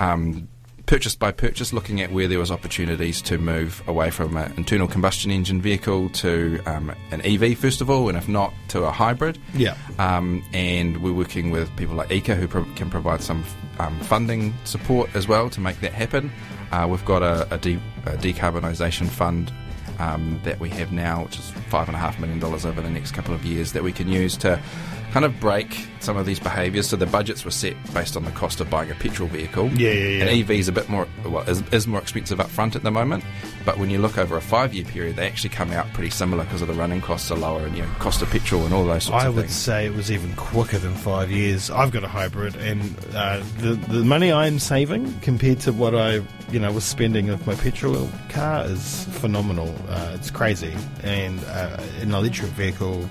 um, 0.00 0.48
purchase 0.86 1.14
by 1.14 1.32
purchase, 1.32 1.72
looking 1.72 2.00
at 2.00 2.12
where 2.12 2.28
there 2.28 2.38
was 2.38 2.50
opportunities 2.50 3.22
to 3.22 3.38
move 3.38 3.82
away 3.86 4.10
from 4.10 4.36
an 4.36 4.52
internal 4.56 4.86
combustion 4.86 5.30
engine 5.30 5.60
vehicle 5.60 6.10
to 6.10 6.60
um, 6.66 6.94
an 7.10 7.20
EV 7.22 7.56
first 7.58 7.80
of 7.80 7.88
all, 7.90 8.08
and 8.08 8.18
if 8.18 8.28
not, 8.28 8.52
to 8.68 8.84
a 8.84 8.90
hybrid. 8.90 9.38
Yeah. 9.54 9.76
Um, 9.98 10.44
and 10.52 11.02
we're 11.02 11.12
working 11.12 11.50
with 11.50 11.74
people 11.76 11.96
like 11.96 12.08
EECA 12.08 12.36
who 12.36 12.48
pro- 12.48 12.64
can 12.74 12.90
provide 12.90 13.22
some 13.22 13.44
um, 13.78 13.98
funding 14.00 14.54
support 14.64 15.14
as 15.14 15.26
well 15.26 15.50
to 15.50 15.60
make 15.60 15.80
that 15.80 15.92
happen. 15.92 16.30
Uh, 16.72 16.86
we've 16.88 17.04
got 17.04 17.22
a, 17.22 17.52
a, 17.54 17.58
de- 17.58 17.80
a 18.06 18.16
decarbonisation 18.16 19.08
fund 19.08 19.52
um, 19.98 20.40
that 20.44 20.58
we 20.60 20.68
have 20.70 20.92
now, 20.92 21.24
which 21.24 21.38
is 21.38 21.50
five 21.68 21.88
and 21.88 21.96
a 21.96 22.00
half 22.00 22.18
million 22.18 22.38
dollars 22.38 22.66
over 22.66 22.80
the 22.80 22.90
next 22.90 23.12
couple 23.12 23.34
of 23.34 23.44
years, 23.44 23.72
that 23.72 23.82
we 23.82 23.92
can 23.92 24.08
use 24.08 24.36
to 24.38 24.60
kind 25.14 25.24
of 25.24 25.38
break 25.38 25.86
some 26.00 26.16
of 26.16 26.26
these 26.26 26.40
behaviours. 26.40 26.88
So 26.88 26.96
the 26.96 27.06
budgets 27.06 27.44
were 27.44 27.52
set 27.52 27.76
based 27.94 28.16
on 28.16 28.24
the 28.24 28.32
cost 28.32 28.60
of 28.60 28.68
buying 28.68 28.90
a 28.90 28.96
petrol 28.96 29.28
vehicle. 29.28 29.68
Yeah, 29.68 29.92
yeah, 29.92 30.08
yeah. 30.08 30.24
And 30.24 30.42
EV 30.42 30.50
is 30.50 30.66
a 30.66 30.72
bit 30.72 30.88
more, 30.88 31.06
well, 31.24 31.48
is, 31.48 31.62
is 31.70 31.86
more 31.86 32.00
expensive 32.00 32.40
up 32.40 32.48
front 32.48 32.74
at 32.74 32.82
the 32.82 32.90
moment. 32.90 33.22
But 33.64 33.78
when 33.78 33.90
you 33.90 34.00
look 34.00 34.18
over 34.18 34.36
a 34.36 34.40
five-year 34.40 34.84
period, 34.86 35.14
they 35.14 35.28
actually 35.28 35.50
come 35.50 35.70
out 35.70 35.86
pretty 35.92 36.10
similar 36.10 36.42
because 36.42 36.62
of 36.62 36.66
the 36.68 36.74
running 36.74 37.00
costs 37.00 37.30
are 37.30 37.38
lower 37.38 37.64
and 37.64 37.76
you 37.76 37.84
know, 37.84 37.88
cost 38.00 38.22
of 38.22 38.30
petrol 38.30 38.64
and 38.64 38.74
all 38.74 38.84
those 38.84 39.04
sorts 39.04 39.24
I 39.24 39.28
of 39.28 39.34
things. 39.36 39.36
I 39.36 39.46
would 39.46 39.50
say 39.52 39.86
it 39.86 39.94
was 39.94 40.10
even 40.10 40.34
quicker 40.34 40.78
than 40.78 40.94
five 40.94 41.30
years. 41.30 41.70
I've 41.70 41.92
got 41.92 42.02
a 42.02 42.08
hybrid, 42.08 42.56
and 42.56 42.82
uh, 43.14 43.40
the 43.58 43.74
the 43.74 44.02
money 44.04 44.32
I'm 44.32 44.58
saving 44.58 45.20
compared 45.20 45.60
to 45.60 45.72
what 45.72 45.94
I 45.94 46.22
you 46.50 46.58
know 46.58 46.72
was 46.72 46.84
spending 46.84 47.28
with 47.28 47.46
my 47.46 47.54
petrol 47.54 48.10
car 48.30 48.64
is 48.64 49.04
phenomenal. 49.20 49.72
Uh, 49.88 50.10
it's 50.14 50.32
crazy, 50.32 50.74
and 51.04 51.38
uh, 51.44 51.80
an 52.00 52.12
electric 52.12 52.50
vehicle 52.50 53.08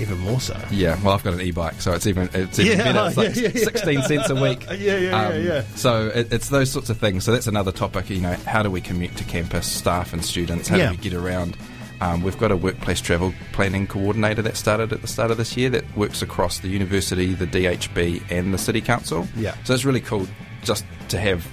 even 0.00 0.18
more 0.18 0.40
so. 0.40 0.58
Yeah, 0.70 0.98
well, 1.02 1.14
I've 1.14 1.22
got 1.22 1.34
an 1.34 1.40
e-bike, 1.40 1.80
so 1.80 1.92
it's 1.92 2.06
even 2.06 2.28
it's 2.34 2.58
even 2.58 2.78
Yeah, 2.78 2.92
better. 2.92 3.08
It's 3.08 3.16
like 3.16 3.36
yeah, 3.36 3.42
yeah, 3.42 3.50
yeah. 3.54 3.64
sixteen 3.64 4.02
cents 4.02 4.30
a 4.30 4.34
week. 4.34 4.64
Yeah, 4.70 4.76
yeah, 4.76 4.98
yeah, 4.98 5.26
Um, 5.28 5.44
yeah. 5.44 5.62
So 5.76 6.08
it, 6.08 6.32
it's 6.32 6.48
those 6.48 6.70
sorts 6.70 6.90
of 6.90 6.98
things. 6.98 7.24
So 7.24 7.32
that's 7.32 7.46
another 7.46 7.72
topic. 7.72 8.10
You 8.10 8.20
know, 8.20 8.32
how 8.46 8.62
do 8.62 8.70
we 8.70 8.80
commute 8.80 9.16
to 9.16 9.24
campus, 9.24 9.66
staff 9.70 10.12
and 10.12 10.24
students? 10.24 10.68
How 10.68 10.76
Yeah. 10.76 10.86
do 10.90 10.96
we 10.96 10.96
get 10.98 11.14
around? 11.14 11.56
Um, 12.00 12.22
we've 12.22 12.38
got 12.38 12.50
a 12.50 12.56
workplace 12.56 13.00
travel 13.02 13.34
planning 13.52 13.86
coordinator 13.86 14.40
that 14.42 14.56
started 14.56 14.90
at 14.92 15.02
the 15.02 15.06
start 15.06 15.30
of 15.30 15.36
this 15.36 15.54
year 15.56 15.68
that 15.70 15.84
works 15.96 16.22
across 16.22 16.60
the 16.60 16.68
university, 16.68 17.34
the 17.34 17.46
DHB, 17.46 18.22
and 18.30 18.54
the 18.54 18.58
city 18.58 18.80
council. 18.80 19.28
Yeah. 19.36 19.54
So 19.64 19.74
it's 19.74 19.84
really 19.84 20.00
cool 20.00 20.26
just 20.62 20.86
to 21.10 21.18
have 21.20 21.46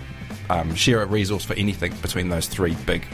um, 0.50 0.74
share 0.74 1.02
a 1.02 1.06
resource 1.06 1.44
for 1.44 1.54
anything 1.56 1.94
between 2.02 2.30
those 2.30 2.48
three 2.48 2.76
big 2.86 3.06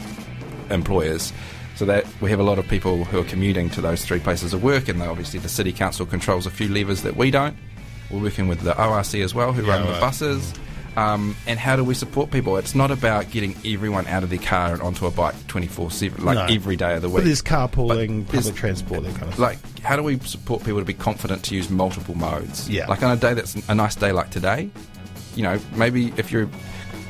employers. 0.70 1.32
So 1.76 1.84
that 1.86 2.06
we 2.20 2.30
have 2.30 2.38
a 2.38 2.44
lot 2.44 2.58
of 2.58 2.68
people 2.68 3.04
who 3.04 3.18
are 3.20 3.24
commuting 3.24 3.68
to 3.70 3.80
those 3.80 4.04
three 4.04 4.20
places 4.20 4.52
of 4.54 4.62
work, 4.62 4.88
and 4.88 5.02
obviously 5.02 5.40
the 5.40 5.48
city 5.48 5.72
council 5.72 6.06
controls 6.06 6.46
a 6.46 6.50
few 6.50 6.68
levers 6.68 7.02
that 7.02 7.16
we 7.16 7.30
don't. 7.32 7.56
We're 8.10 8.20
working 8.22 8.46
with 8.46 8.60
the 8.60 8.80
ORC 8.80 9.14
as 9.16 9.34
well, 9.34 9.52
who 9.52 9.62
Yeah, 9.66 9.72
run 9.78 9.86
the 9.86 9.92
right. 9.92 10.00
buses. 10.00 10.54
Um, 10.96 11.34
and 11.48 11.58
how 11.58 11.74
do 11.74 11.82
we 11.82 11.94
support 11.94 12.30
people? 12.30 12.56
It's 12.58 12.76
not 12.76 12.92
about 12.92 13.32
getting 13.32 13.56
everyone 13.64 14.06
out 14.06 14.22
of 14.22 14.30
their 14.30 14.38
car 14.38 14.72
and 14.74 14.80
onto 14.80 15.06
a 15.06 15.10
bike 15.10 15.34
twenty 15.48 15.66
four 15.66 15.90
seven, 15.90 16.24
like 16.24 16.36
No. 16.36 16.54
every 16.54 16.76
day 16.76 16.94
of 16.94 17.02
the 17.02 17.08
week. 17.08 17.16
But 17.16 17.24
there's 17.24 17.42
carpooling, 17.42 18.24
But 18.26 18.30
there's- 18.32 18.44
public 18.46 18.54
transport, 18.54 19.02
that 19.02 19.14
kind 19.16 19.32
of 19.32 19.38
like 19.40 19.58
how 19.82 19.96
do 19.96 20.04
we 20.04 20.20
support 20.20 20.62
people 20.62 20.78
to 20.78 20.84
be 20.84 20.94
confident 20.94 21.42
to 21.46 21.56
use 21.56 21.68
multiple 21.68 22.14
modes 22.14 22.70
Yeah. 22.70 22.86
like 22.86 23.02
on 23.02 23.10
a 23.10 23.16
day 23.16 23.34
that's 23.34 23.56
a 23.68 23.74
nice 23.74 23.96
day 23.96 24.12
like 24.12 24.30
today 24.30 24.70
you 25.34 25.42
know 25.42 25.58
maybe 25.74 26.12
if 26.16 26.30
you're 26.30 26.48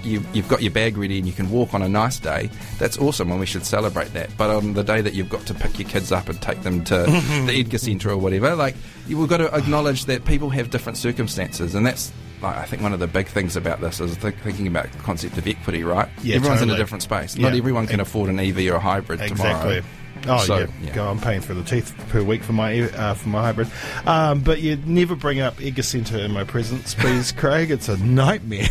you, 0.04 0.22
you've 0.32 0.48
got 0.48 0.62
your 0.62 0.70
bag 0.72 0.96
ready 0.96 1.18
and 1.18 1.26
you 1.26 1.32
can 1.32 1.50
walk 1.50 1.74
on 1.74 1.82
a 1.82 1.88
nice 1.88 2.18
day 2.18 2.50
that's 2.78 2.98
awesome 2.98 3.30
and 3.30 3.40
we 3.40 3.46
should 3.46 3.64
celebrate 3.64 4.12
that 4.12 4.30
but 4.36 4.50
on 4.50 4.74
the 4.74 4.82
day 4.84 5.00
that 5.00 5.14
you've 5.14 5.28
got 5.30 5.44
to 5.46 5.54
pick 5.54 5.78
your 5.78 5.88
kids 5.88 6.12
up 6.12 6.28
and 6.28 6.40
take 6.42 6.62
them 6.62 6.84
to 6.84 6.94
the 7.46 7.54
Edgar 7.58 7.78
Centre 7.78 8.10
or 8.10 8.16
whatever 8.16 8.54
like 8.54 8.74
we've 9.08 9.28
got 9.28 9.38
to 9.38 9.52
acknowledge 9.54 10.04
that 10.06 10.24
people 10.24 10.50
have 10.50 10.70
different 10.70 10.98
circumstances 10.98 11.74
and 11.74 11.86
that's 11.86 12.12
like, 12.42 12.56
I 12.58 12.64
think 12.66 12.82
one 12.82 12.92
of 12.92 13.00
the 13.00 13.06
big 13.06 13.26
things 13.26 13.56
about 13.56 13.80
this 13.80 14.00
is 14.00 14.16
th- 14.18 14.34
thinking 14.42 14.66
about 14.66 14.92
the 14.92 14.98
concept 14.98 15.38
of 15.38 15.46
equity, 15.46 15.82
right? 15.82 16.08
Yeah, 16.22 16.36
Everyone's 16.36 16.60
in 16.60 16.68
a 16.68 16.76
different 16.76 17.02
space. 17.02 17.38
Not 17.38 17.54
everyone 17.54 17.86
can 17.86 18.00
afford 18.00 18.28
an 18.28 18.38
EV 18.38 18.58
or 18.68 18.74
a 18.74 18.80
hybrid 18.80 19.18
tomorrow. 19.20 19.68
Exactly. 19.70 19.90
Oh 20.26 20.38
So, 20.44 20.58
yeah. 20.58 20.66
yeah. 20.82 20.94
go. 20.94 21.08
I'm 21.08 21.20
paying 21.20 21.40
for 21.40 21.54
the 21.54 21.62
teeth 21.62 21.94
per 22.10 22.22
week 22.22 22.42
for 22.42 22.52
my 22.52 22.82
uh, 22.82 23.14
for 23.14 23.28
my 23.30 23.40
hybrid. 23.40 23.70
Um, 24.04 24.40
but 24.40 24.60
you 24.60 24.76
never 24.84 25.14
bring 25.16 25.40
up 25.40 25.54
Edgar 25.62 25.82
Centre 25.82 26.18
in 26.18 26.32
my 26.32 26.44
presence, 26.44 26.94
please, 26.94 27.32
Craig. 27.36 27.70
It's 27.70 27.88
a 27.88 27.96
nightmare. 27.98 28.68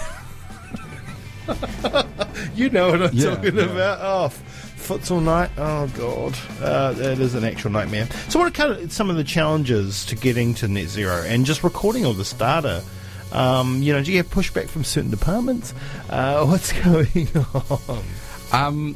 you 2.56 2.70
know 2.70 2.90
what 2.92 3.02
I'm 3.04 3.10
Yeah, 3.14 3.36
talking 3.36 3.56
yeah. 3.56 3.64
about. 3.64 4.00
Oh, 4.02 4.26
f- 4.26 4.78
futsal 4.88 5.22
night. 5.24 5.50
Oh 5.58 5.88
god, 5.98 6.38
uh, 6.62 6.94
that 6.94 7.20
is 7.20 7.36
an 7.36 7.44
actual 7.44 7.72
nightmare. 7.72 8.08
So, 8.30 8.40
what 8.40 8.48
are 8.48 8.52
kind 8.52 8.72
of 8.72 8.92
some 8.92 9.10
of 9.10 9.16
the 9.16 9.24
challenges 9.24 10.06
to 10.08 10.16
getting 10.16 10.54
to 10.56 10.68
net 10.68 10.88
zero 10.88 11.22
and 11.26 11.46
just 11.46 11.64
recording 11.64 12.06
all 12.06 12.14
this 12.14 12.34
data? 12.34 12.84
Um, 13.32 13.82
you 13.82 13.94
know, 13.94 14.04
do 14.04 14.12
you 14.12 14.18
have 14.18 14.28
pushback 14.30 14.68
from 14.70 14.84
certain 14.84 15.10
departments? 15.10 15.74
Uh, 16.10 16.46
what's 16.48 16.72
going 16.74 17.28
on? 17.54 18.04
Um, 18.52 18.96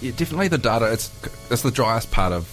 yeah, 0.00 0.12
definitely 0.16 0.48
the 0.48 0.58
data. 0.58 0.92
It's 0.92 1.10
it's 1.50 1.62
the 1.62 1.70
driest 1.70 2.10
part 2.10 2.32
of 2.32 2.46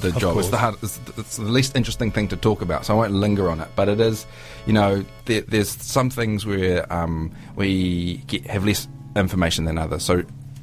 the 0.00 0.08
Of 0.08 0.18
job. 0.18 0.32
course. 0.34 0.46
It's 0.46 0.50
the 0.50 0.58
hard, 0.58 0.74
it's, 0.82 1.00
it's 1.16 1.36
the 1.36 1.42
least 1.44 1.76
interesting 1.76 2.10
thing 2.10 2.28
to 2.28 2.36
talk 2.36 2.62
about. 2.62 2.86
So 2.86 2.94
I 2.94 2.96
won't 2.96 3.12
linger 3.12 3.50
on 3.50 3.60
it. 3.60 3.68
But 3.76 3.88
it 3.88 4.00
is, 4.00 4.26
you 4.66 4.72
know, 4.72 5.04
there, 5.26 5.42
there's 5.42 5.70
some 5.70 6.10
things 6.10 6.44
where 6.46 6.90
um, 6.92 7.34
we 7.56 8.18
get 8.26 8.46
have 8.46 8.64
less 8.64 8.88
information 9.16 9.64
than 9.64 9.78
others. 9.78 10.02
So 10.04 10.22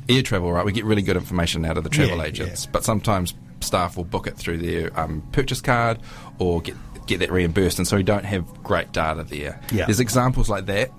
air 0.09 0.21
travel, 0.21 0.51
right? 0.51 0.65
We 0.65 0.71
get 0.71 0.85
really 0.85 1.01
good 1.01 1.17
information 1.17 1.65
out 1.65 1.77
of 1.77 1.83
the 1.83 1.89
travel 1.89 2.17
Yeah, 2.17 2.23
agents, 2.25 2.65
yeah. 2.65 2.71
but 2.71 2.83
sometimes 2.83 3.33
staff 3.59 3.97
will 3.97 4.03
book 4.05 4.27
it 4.27 4.37
through 4.37 4.57
their 4.59 4.97
um, 4.99 5.21
purchase 5.31 5.61
card 5.61 5.99
or 6.39 6.61
get 6.61 6.75
get 7.07 7.19
that 7.19 7.31
reimbursed, 7.31 7.77
and 7.79 7.87
so 7.87 7.95
we 7.97 8.03
don't 8.03 8.25
have 8.25 8.45
great 8.63 8.91
data 8.91 9.23
there. 9.23 9.61
Yeah. 9.71 9.85
There's 9.85 9.99
examples 10.01 10.49
like 10.49 10.65
that. 10.65 10.91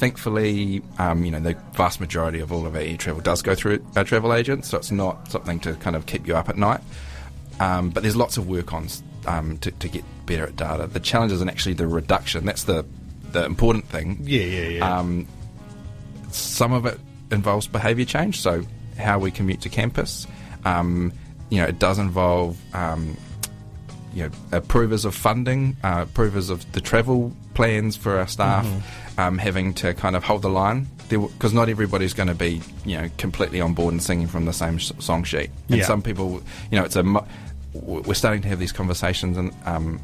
Thankfully, 0.00 0.82
um, 0.98 1.24
you 1.24 1.30
know, 1.30 1.40
the 1.40 1.54
vast 1.72 2.00
majority 2.00 2.38
of 2.40 2.52
all 2.52 2.66
of 2.66 2.74
our 2.74 2.80
air 2.80 2.96
travel 2.96 3.22
does 3.22 3.40
go 3.42 3.54
through 3.54 3.84
our 3.96 4.04
travel 4.04 4.32
agents, 4.34 4.68
so 4.68 4.76
it's 4.78 4.90
not 4.90 5.28
something 5.30 5.58
to 5.60 5.74
kind 5.76 5.96
of 5.96 6.06
keep 6.06 6.26
you 6.28 6.36
up 6.36 6.48
at 6.48 6.56
night. 6.56 6.80
Um, 7.60 7.90
but 7.90 8.02
there's 8.02 8.16
lots 8.16 8.36
of 8.36 8.48
work 8.48 8.72
on 8.72 8.88
um, 9.26 9.58
to, 9.58 9.70
to 9.70 9.88
get 9.88 10.04
better 10.26 10.44
at 10.44 10.56
data. 10.56 10.86
The 10.86 11.00
challenge 11.00 11.32
isn't 11.32 11.48
actually 11.48 11.74
the 11.74 11.86
reduction. 11.86 12.44
That's 12.44 12.64
the 12.64 12.84
the 13.32 13.44
important 13.44 13.86
thing. 13.86 14.18
Yeah, 14.22 14.42
yeah, 14.42 14.68
yeah. 14.68 14.98
Um, 14.98 15.26
some 16.30 16.72
of 16.72 16.86
it 16.86 16.98
involves 17.30 17.66
behaviour 17.66 18.04
change, 18.04 18.40
so 18.40 18.64
how 18.98 19.18
we 19.18 19.30
commute 19.30 19.62
to 19.62 19.68
campus. 19.68 20.26
Um, 20.64 21.12
you 21.50 21.60
know, 21.60 21.66
it 21.66 21.78
does 21.78 21.98
involve 21.98 22.58
um, 22.74 23.16
you 24.12 24.24
know 24.24 24.30
approvers 24.52 25.04
of 25.04 25.14
funding, 25.14 25.76
uh, 25.82 26.04
approvers 26.08 26.50
of 26.50 26.70
the 26.72 26.80
travel 26.80 27.32
plans 27.54 27.96
for 27.96 28.18
our 28.18 28.26
staff, 28.26 28.66
um, 29.18 29.38
having 29.38 29.72
to 29.74 29.94
kind 29.94 30.16
of 30.16 30.24
hold 30.24 30.42
the 30.42 30.50
line 30.50 30.88
because 31.08 31.52
not 31.52 31.68
everybody's 31.68 32.12
going 32.14 32.28
to 32.28 32.34
be 32.34 32.60
you 32.84 32.96
know 32.98 33.08
completely 33.18 33.60
on 33.60 33.74
board 33.74 33.92
and 33.92 34.02
singing 34.02 34.26
from 34.26 34.44
the 34.44 34.52
same 34.52 34.76
s- 34.76 34.92
song 34.98 35.24
sheet. 35.24 35.50
And 35.68 35.78
Yeah. 35.78 35.84
some 35.84 36.02
people, 36.02 36.42
you 36.70 36.78
know, 36.78 36.84
it's 36.84 36.96
a 36.96 37.02
we're 37.72 38.14
starting 38.14 38.42
to 38.42 38.48
have 38.48 38.58
these 38.58 38.72
conversations 38.72 39.36
in, 39.36 39.52
um, 39.66 40.00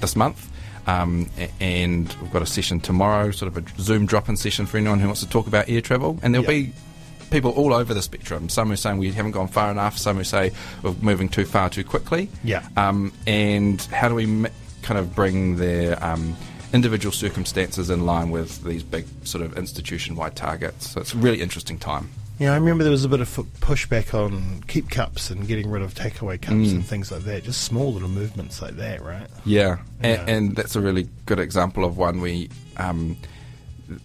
this 0.00 0.14
month. 0.14 0.50
Um, 0.86 1.28
and 1.60 2.14
we've 2.22 2.32
got 2.32 2.40
a 2.42 2.46
session 2.46 2.80
tomorrow, 2.80 3.30
sort 3.30 3.54
of 3.54 3.62
a 3.62 3.80
Zoom 3.82 4.06
drop-in 4.06 4.36
session 4.36 4.64
for 4.66 4.78
anyone 4.78 4.98
who 5.00 5.06
wants 5.06 5.20
to 5.20 5.28
talk 5.28 5.46
about 5.46 5.68
air 5.68 5.80
travel. 5.82 6.18
And 6.22 6.34
there'll 6.34 6.44
Yeah. 6.50 6.62
be 6.68 6.72
people 7.30 7.50
all 7.52 7.74
over 7.74 7.92
the 7.92 8.00
spectrum. 8.00 8.48
Some 8.48 8.72
are 8.72 8.76
saying 8.76 8.96
we 8.98 9.12
haven't 9.12 9.32
gone 9.32 9.48
far 9.48 9.70
enough. 9.70 9.98
Some 9.98 10.16
who 10.16 10.24
say 10.24 10.52
we're 10.82 10.94
moving 11.02 11.28
too 11.28 11.44
far 11.44 11.68
too 11.68 11.84
quickly. 11.84 12.30
Yeah. 12.42 12.62
Um, 12.76 13.12
and 13.26 13.80
how 13.92 14.08
do 14.08 14.14
we 14.14 14.24
m- 14.24 14.46
kind 14.82 14.98
of 14.98 15.14
bring 15.14 15.56
their 15.56 16.02
um, 16.02 16.36
individual 16.72 17.12
circumstances 17.12 17.90
in 17.90 18.04
line 18.04 18.30
with 18.30 18.62
these 18.64 18.82
big 18.82 19.06
sort 19.24 19.44
of 19.44 19.56
institution-wide 19.56 20.36
targets? 20.36 20.90
So 20.90 21.00
it's 21.00 21.14
a 21.14 21.18
really 21.18 21.40
interesting 21.40 21.78
time. 21.78 22.10
Yeah, 22.38 22.52
I 22.52 22.56
remember 22.56 22.84
there 22.84 22.92
was 22.92 23.04
a 23.04 23.08
bit 23.08 23.20
of 23.20 23.28
pushback 23.28 24.14
on 24.14 24.62
keep 24.68 24.90
cups 24.90 25.30
and 25.30 25.46
getting 25.48 25.68
rid 25.68 25.82
of 25.82 25.94
takeaway 25.94 26.40
cups 26.40 26.54
mm. 26.54 26.70
and 26.70 26.86
things 26.86 27.10
like 27.10 27.22
that. 27.22 27.42
Just 27.42 27.62
small 27.62 27.92
little 27.92 28.08
movements 28.08 28.62
like 28.62 28.76
that, 28.76 29.02
right? 29.02 29.26
Yeah, 29.44 29.78
yeah. 30.00 30.20
And, 30.20 30.30
and, 30.30 30.56
that's 30.56 30.76
a 30.76 30.80
really 30.80 31.08
good 31.26 31.40
example 31.40 31.84
of 31.84 31.98
one 31.98 32.20
we. 32.20 32.50
Um, 32.76 33.16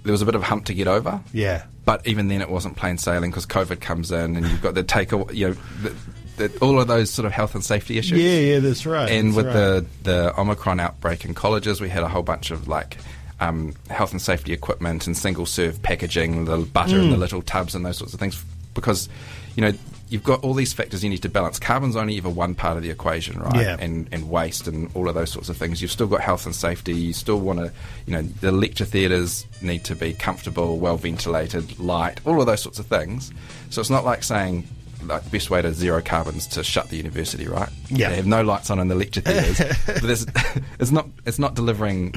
there 0.03 0.11
was 0.11 0.23
a 0.23 0.25
bit 0.25 0.33
of 0.33 0.43
hump 0.43 0.65
to 0.65 0.73
get 0.73 0.87
over. 0.87 1.21
Yeah. 1.31 1.65
But 1.85 2.07
even 2.07 2.27
then, 2.27 2.41
it 2.41 2.49
wasn't 2.49 2.75
plain 2.75 2.97
sailing 2.97 3.29
because 3.29 3.45
COVID 3.45 3.81
comes 3.81 4.11
in 4.11 4.35
and 4.35 4.47
you've 4.47 4.61
got 4.61 4.73
the 4.73 4.83
takeaway, 4.83 5.33
you 5.33 5.49
know, 5.49 5.55
the, 5.81 5.93
the, 6.37 6.51
all 6.61 6.79
of 6.79 6.87
those 6.87 7.09
sort 7.09 7.25
of 7.25 7.31
health 7.31 7.55
and 7.55 7.63
safety 7.63 7.97
issues. 7.97 8.19
Yeah, 8.19 8.39
yeah, 8.39 8.59
that's 8.59 8.85
right. 8.85 9.09
And 9.09 9.29
that's 9.29 9.37
with 9.37 9.45
right. 9.47 9.53
the 9.53 9.85
the 10.03 10.39
Omicron 10.39 10.79
outbreak 10.79 11.25
in 11.25 11.33
colleges, 11.33 11.81
we 11.81 11.89
had 11.89 12.03
a 12.03 12.07
whole 12.07 12.23
bunch 12.23 12.51
of 12.51 12.67
like 12.67 12.97
um, 13.39 13.73
health 13.89 14.11
and 14.11 14.21
safety 14.21 14.53
equipment 14.53 15.07
and 15.07 15.17
single 15.17 15.45
serve 15.45 15.81
packaging, 15.81 16.45
the 16.45 16.57
butter 16.57 16.95
mm. 16.95 17.03
in 17.03 17.09
the 17.11 17.17
little 17.17 17.41
tubs 17.41 17.75
and 17.75 17.85
those 17.85 17.97
sorts 17.97 18.13
of 18.13 18.19
things. 18.19 18.43
Because, 18.73 19.09
you 19.55 19.61
know, 19.61 19.71
you've 20.09 20.23
got 20.23 20.43
all 20.43 20.53
these 20.53 20.73
factors 20.73 21.03
you 21.03 21.09
need 21.09 21.21
to 21.23 21.29
balance. 21.29 21.59
Carbon's 21.59 21.95
only 21.95 22.17
ever 22.17 22.29
one 22.29 22.55
part 22.55 22.77
of 22.77 22.83
the 22.83 22.89
equation, 22.89 23.39
right? 23.39 23.55
Yeah. 23.55 23.77
And, 23.79 24.07
and 24.11 24.29
waste 24.29 24.67
and 24.67 24.89
all 24.95 25.09
of 25.09 25.15
those 25.15 25.31
sorts 25.31 25.49
of 25.49 25.57
things. 25.57 25.81
You've 25.81 25.91
still 25.91 26.07
got 26.07 26.21
health 26.21 26.45
and 26.45 26.55
safety. 26.55 26.93
You 26.93 27.13
still 27.13 27.39
want 27.39 27.59
to, 27.59 27.71
you 28.05 28.13
know, 28.13 28.21
the 28.21 28.51
lecture 28.51 28.85
theatres 28.85 29.45
need 29.61 29.83
to 29.85 29.95
be 29.95 30.13
comfortable, 30.13 30.77
well 30.77 30.97
ventilated, 30.97 31.79
light, 31.79 32.19
all 32.25 32.39
of 32.39 32.47
those 32.47 32.61
sorts 32.61 32.79
of 32.79 32.85
things. 32.87 33.31
So 33.69 33.81
it's 33.81 33.89
not 33.89 34.05
like 34.05 34.23
saying, 34.23 34.67
like 35.07 35.29
best 35.31 35.49
way 35.49 35.61
to 35.61 35.73
zero 35.73 36.01
carbons 36.01 36.47
to 36.47 36.63
shut 36.63 36.89
the 36.89 36.97
university, 36.97 37.47
right? 37.47 37.69
Yeah, 37.89 38.09
they 38.09 38.15
have 38.15 38.27
no 38.27 38.41
lights 38.41 38.69
on 38.69 38.79
in 38.79 38.87
the 38.87 38.95
lecture 38.95 39.21
theatres. 39.21 39.59
but 39.85 40.63
it's 40.79 40.91
not 40.91 41.07
it's 41.25 41.39
not 41.39 41.55
delivering 41.55 42.13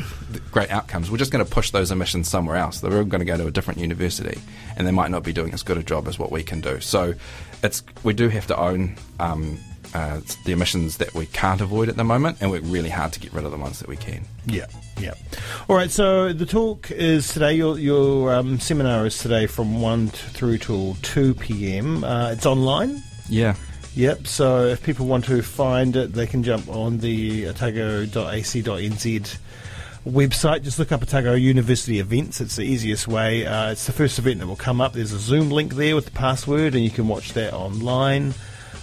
great 0.50 0.70
outcomes. 0.70 1.10
We're 1.10 1.18
just 1.18 1.32
going 1.32 1.44
to 1.44 1.50
push 1.50 1.70
those 1.70 1.90
emissions 1.90 2.28
somewhere 2.28 2.56
else. 2.56 2.80
They're 2.80 2.96
all 2.96 3.04
going 3.04 3.20
to 3.20 3.24
go 3.24 3.36
to 3.36 3.46
a 3.46 3.50
different 3.50 3.80
university, 3.80 4.40
and 4.76 4.86
they 4.86 4.92
might 4.92 5.10
not 5.10 5.22
be 5.22 5.32
doing 5.32 5.52
as 5.52 5.62
good 5.62 5.78
a 5.78 5.82
job 5.82 6.08
as 6.08 6.18
what 6.18 6.30
we 6.30 6.42
can 6.42 6.60
do. 6.60 6.80
So, 6.80 7.14
it's 7.62 7.82
we 8.02 8.12
do 8.12 8.28
have 8.28 8.46
to 8.48 8.58
own. 8.58 8.96
Um, 9.20 9.58
uh, 9.96 10.20
the 10.44 10.52
emissions 10.52 10.98
that 10.98 11.14
we 11.14 11.24
can't 11.24 11.62
avoid 11.62 11.88
at 11.88 11.96
the 11.96 12.04
moment, 12.04 12.36
and 12.40 12.50
work 12.50 12.60
really 12.64 12.90
hard 12.90 13.14
to 13.14 13.20
get 13.20 13.32
rid 13.32 13.46
of 13.46 13.50
the 13.50 13.56
ones 13.56 13.78
that 13.78 13.88
we 13.88 13.96
can. 13.96 14.26
Yeah, 14.44 14.66
yeah. 15.00 15.14
All 15.68 15.76
right. 15.76 15.90
So 15.90 16.34
the 16.34 16.44
talk 16.44 16.90
is 16.90 17.28
today. 17.32 17.54
Your 17.54 17.78
your 17.78 18.34
um, 18.34 18.60
seminar 18.60 19.06
is 19.06 19.18
today 19.18 19.46
from 19.46 19.80
one 19.80 20.08
through 20.08 20.58
till 20.58 20.96
two 21.00 21.32
p.m. 21.34 22.04
Uh, 22.04 22.32
it's 22.32 22.44
online. 22.44 23.02
Yeah. 23.30 23.54
Yep. 23.94 24.26
So 24.26 24.66
if 24.66 24.82
people 24.82 25.06
want 25.06 25.24
to 25.26 25.40
find 25.40 25.96
it, 25.96 26.12
they 26.12 26.26
can 26.26 26.42
jump 26.42 26.68
on 26.68 26.98
the 26.98 27.48
otago.ac.nz 27.48 29.38
website. 30.06 30.62
Just 30.62 30.78
look 30.78 30.92
up 30.92 31.02
Otago 31.02 31.32
University 31.32 32.00
events. 32.00 32.42
It's 32.42 32.56
the 32.56 32.64
easiest 32.64 33.08
way. 33.08 33.46
Uh, 33.46 33.72
it's 33.72 33.86
the 33.86 33.92
first 33.92 34.18
event 34.18 34.40
that 34.40 34.46
will 34.46 34.56
come 34.56 34.82
up. 34.82 34.92
There's 34.92 35.12
a 35.12 35.18
Zoom 35.18 35.48
link 35.48 35.74
there 35.74 35.94
with 35.94 36.04
the 36.04 36.10
password, 36.10 36.74
and 36.74 36.84
you 36.84 36.90
can 36.90 37.08
watch 37.08 37.32
that 37.32 37.54
online 37.54 38.34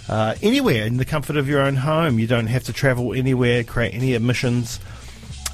uh, 0.08 0.34
anywhere 0.42 0.86
in 0.86 0.96
the 0.96 1.04
comfort 1.04 1.36
of 1.36 1.48
your 1.48 1.60
own 1.60 1.76
home. 1.76 2.18
You 2.18 2.26
don't 2.26 2.46
have 2.46 2.64
to 2.64 2.72
travel 2.72 3.12
anywhere, 3.12 3.64
create 3.64 3.94
any 3.94 4.14
emissions, 4.14 4.80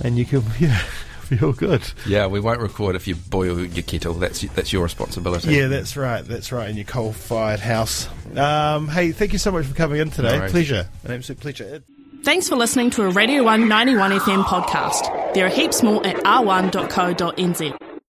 and 0.03 0.19
you 0.19 0.25
can 0.25 0.43
yeah, 0.59 0.79
feel 1.23 1.53
good. 1.53 1.83
Yeah, 2.07 2.27
we 2.27 2.41
won't 2.41 2.61
record 2.61 2.97
if 2.97 3.07
you 3.07 3.15
boil 3.15 3.65
your 3.65 3.83
kettle. 3.83 4.15
That's 4.15 4.41
that's 4.41 4.73
your 4.73 4.83
responsibility. 4.83 5.55
Yeah, 5.55 5.69
that's 5.69 5.97
right. 5.97 6.25
That's 6.25 6.53
right. 6.53 6.69
In 6.69 6.77
your 6.77 6.87
coal-fired 6.87 7.61
house. 7.61 8.09
Um, 8.37 8.89
hey, 8.89 9.13
thank 9.13 9.33
you 9.33 9.39
so 9.39 9.53
much 9.53 9.67
for 9.67 9.75
coming 9.75 10.01
in 10.01 10.11
today. 10.11 10.39
No 10.39 10.49
pleasure, 10.49 10.89
an 11.05 11.13
absolute 11.13 11.41
pleasure. 11.41 11.83
Thanks 12.23 12.51
for 12.51 12.57
listening 12.57 12.91
to 12.91 13.05
a 13.05 13.11
Radio 13.11 13.43
191 13.45 14.11
FM 14.11 14.45
podcast. 14.45 15.33
There 15.33 15.47
are 15.47 15.49
heaps 15.49 15.83
more 15.83 16.07
at 16.07 16.17
r1.co.nz. 16.17 17.80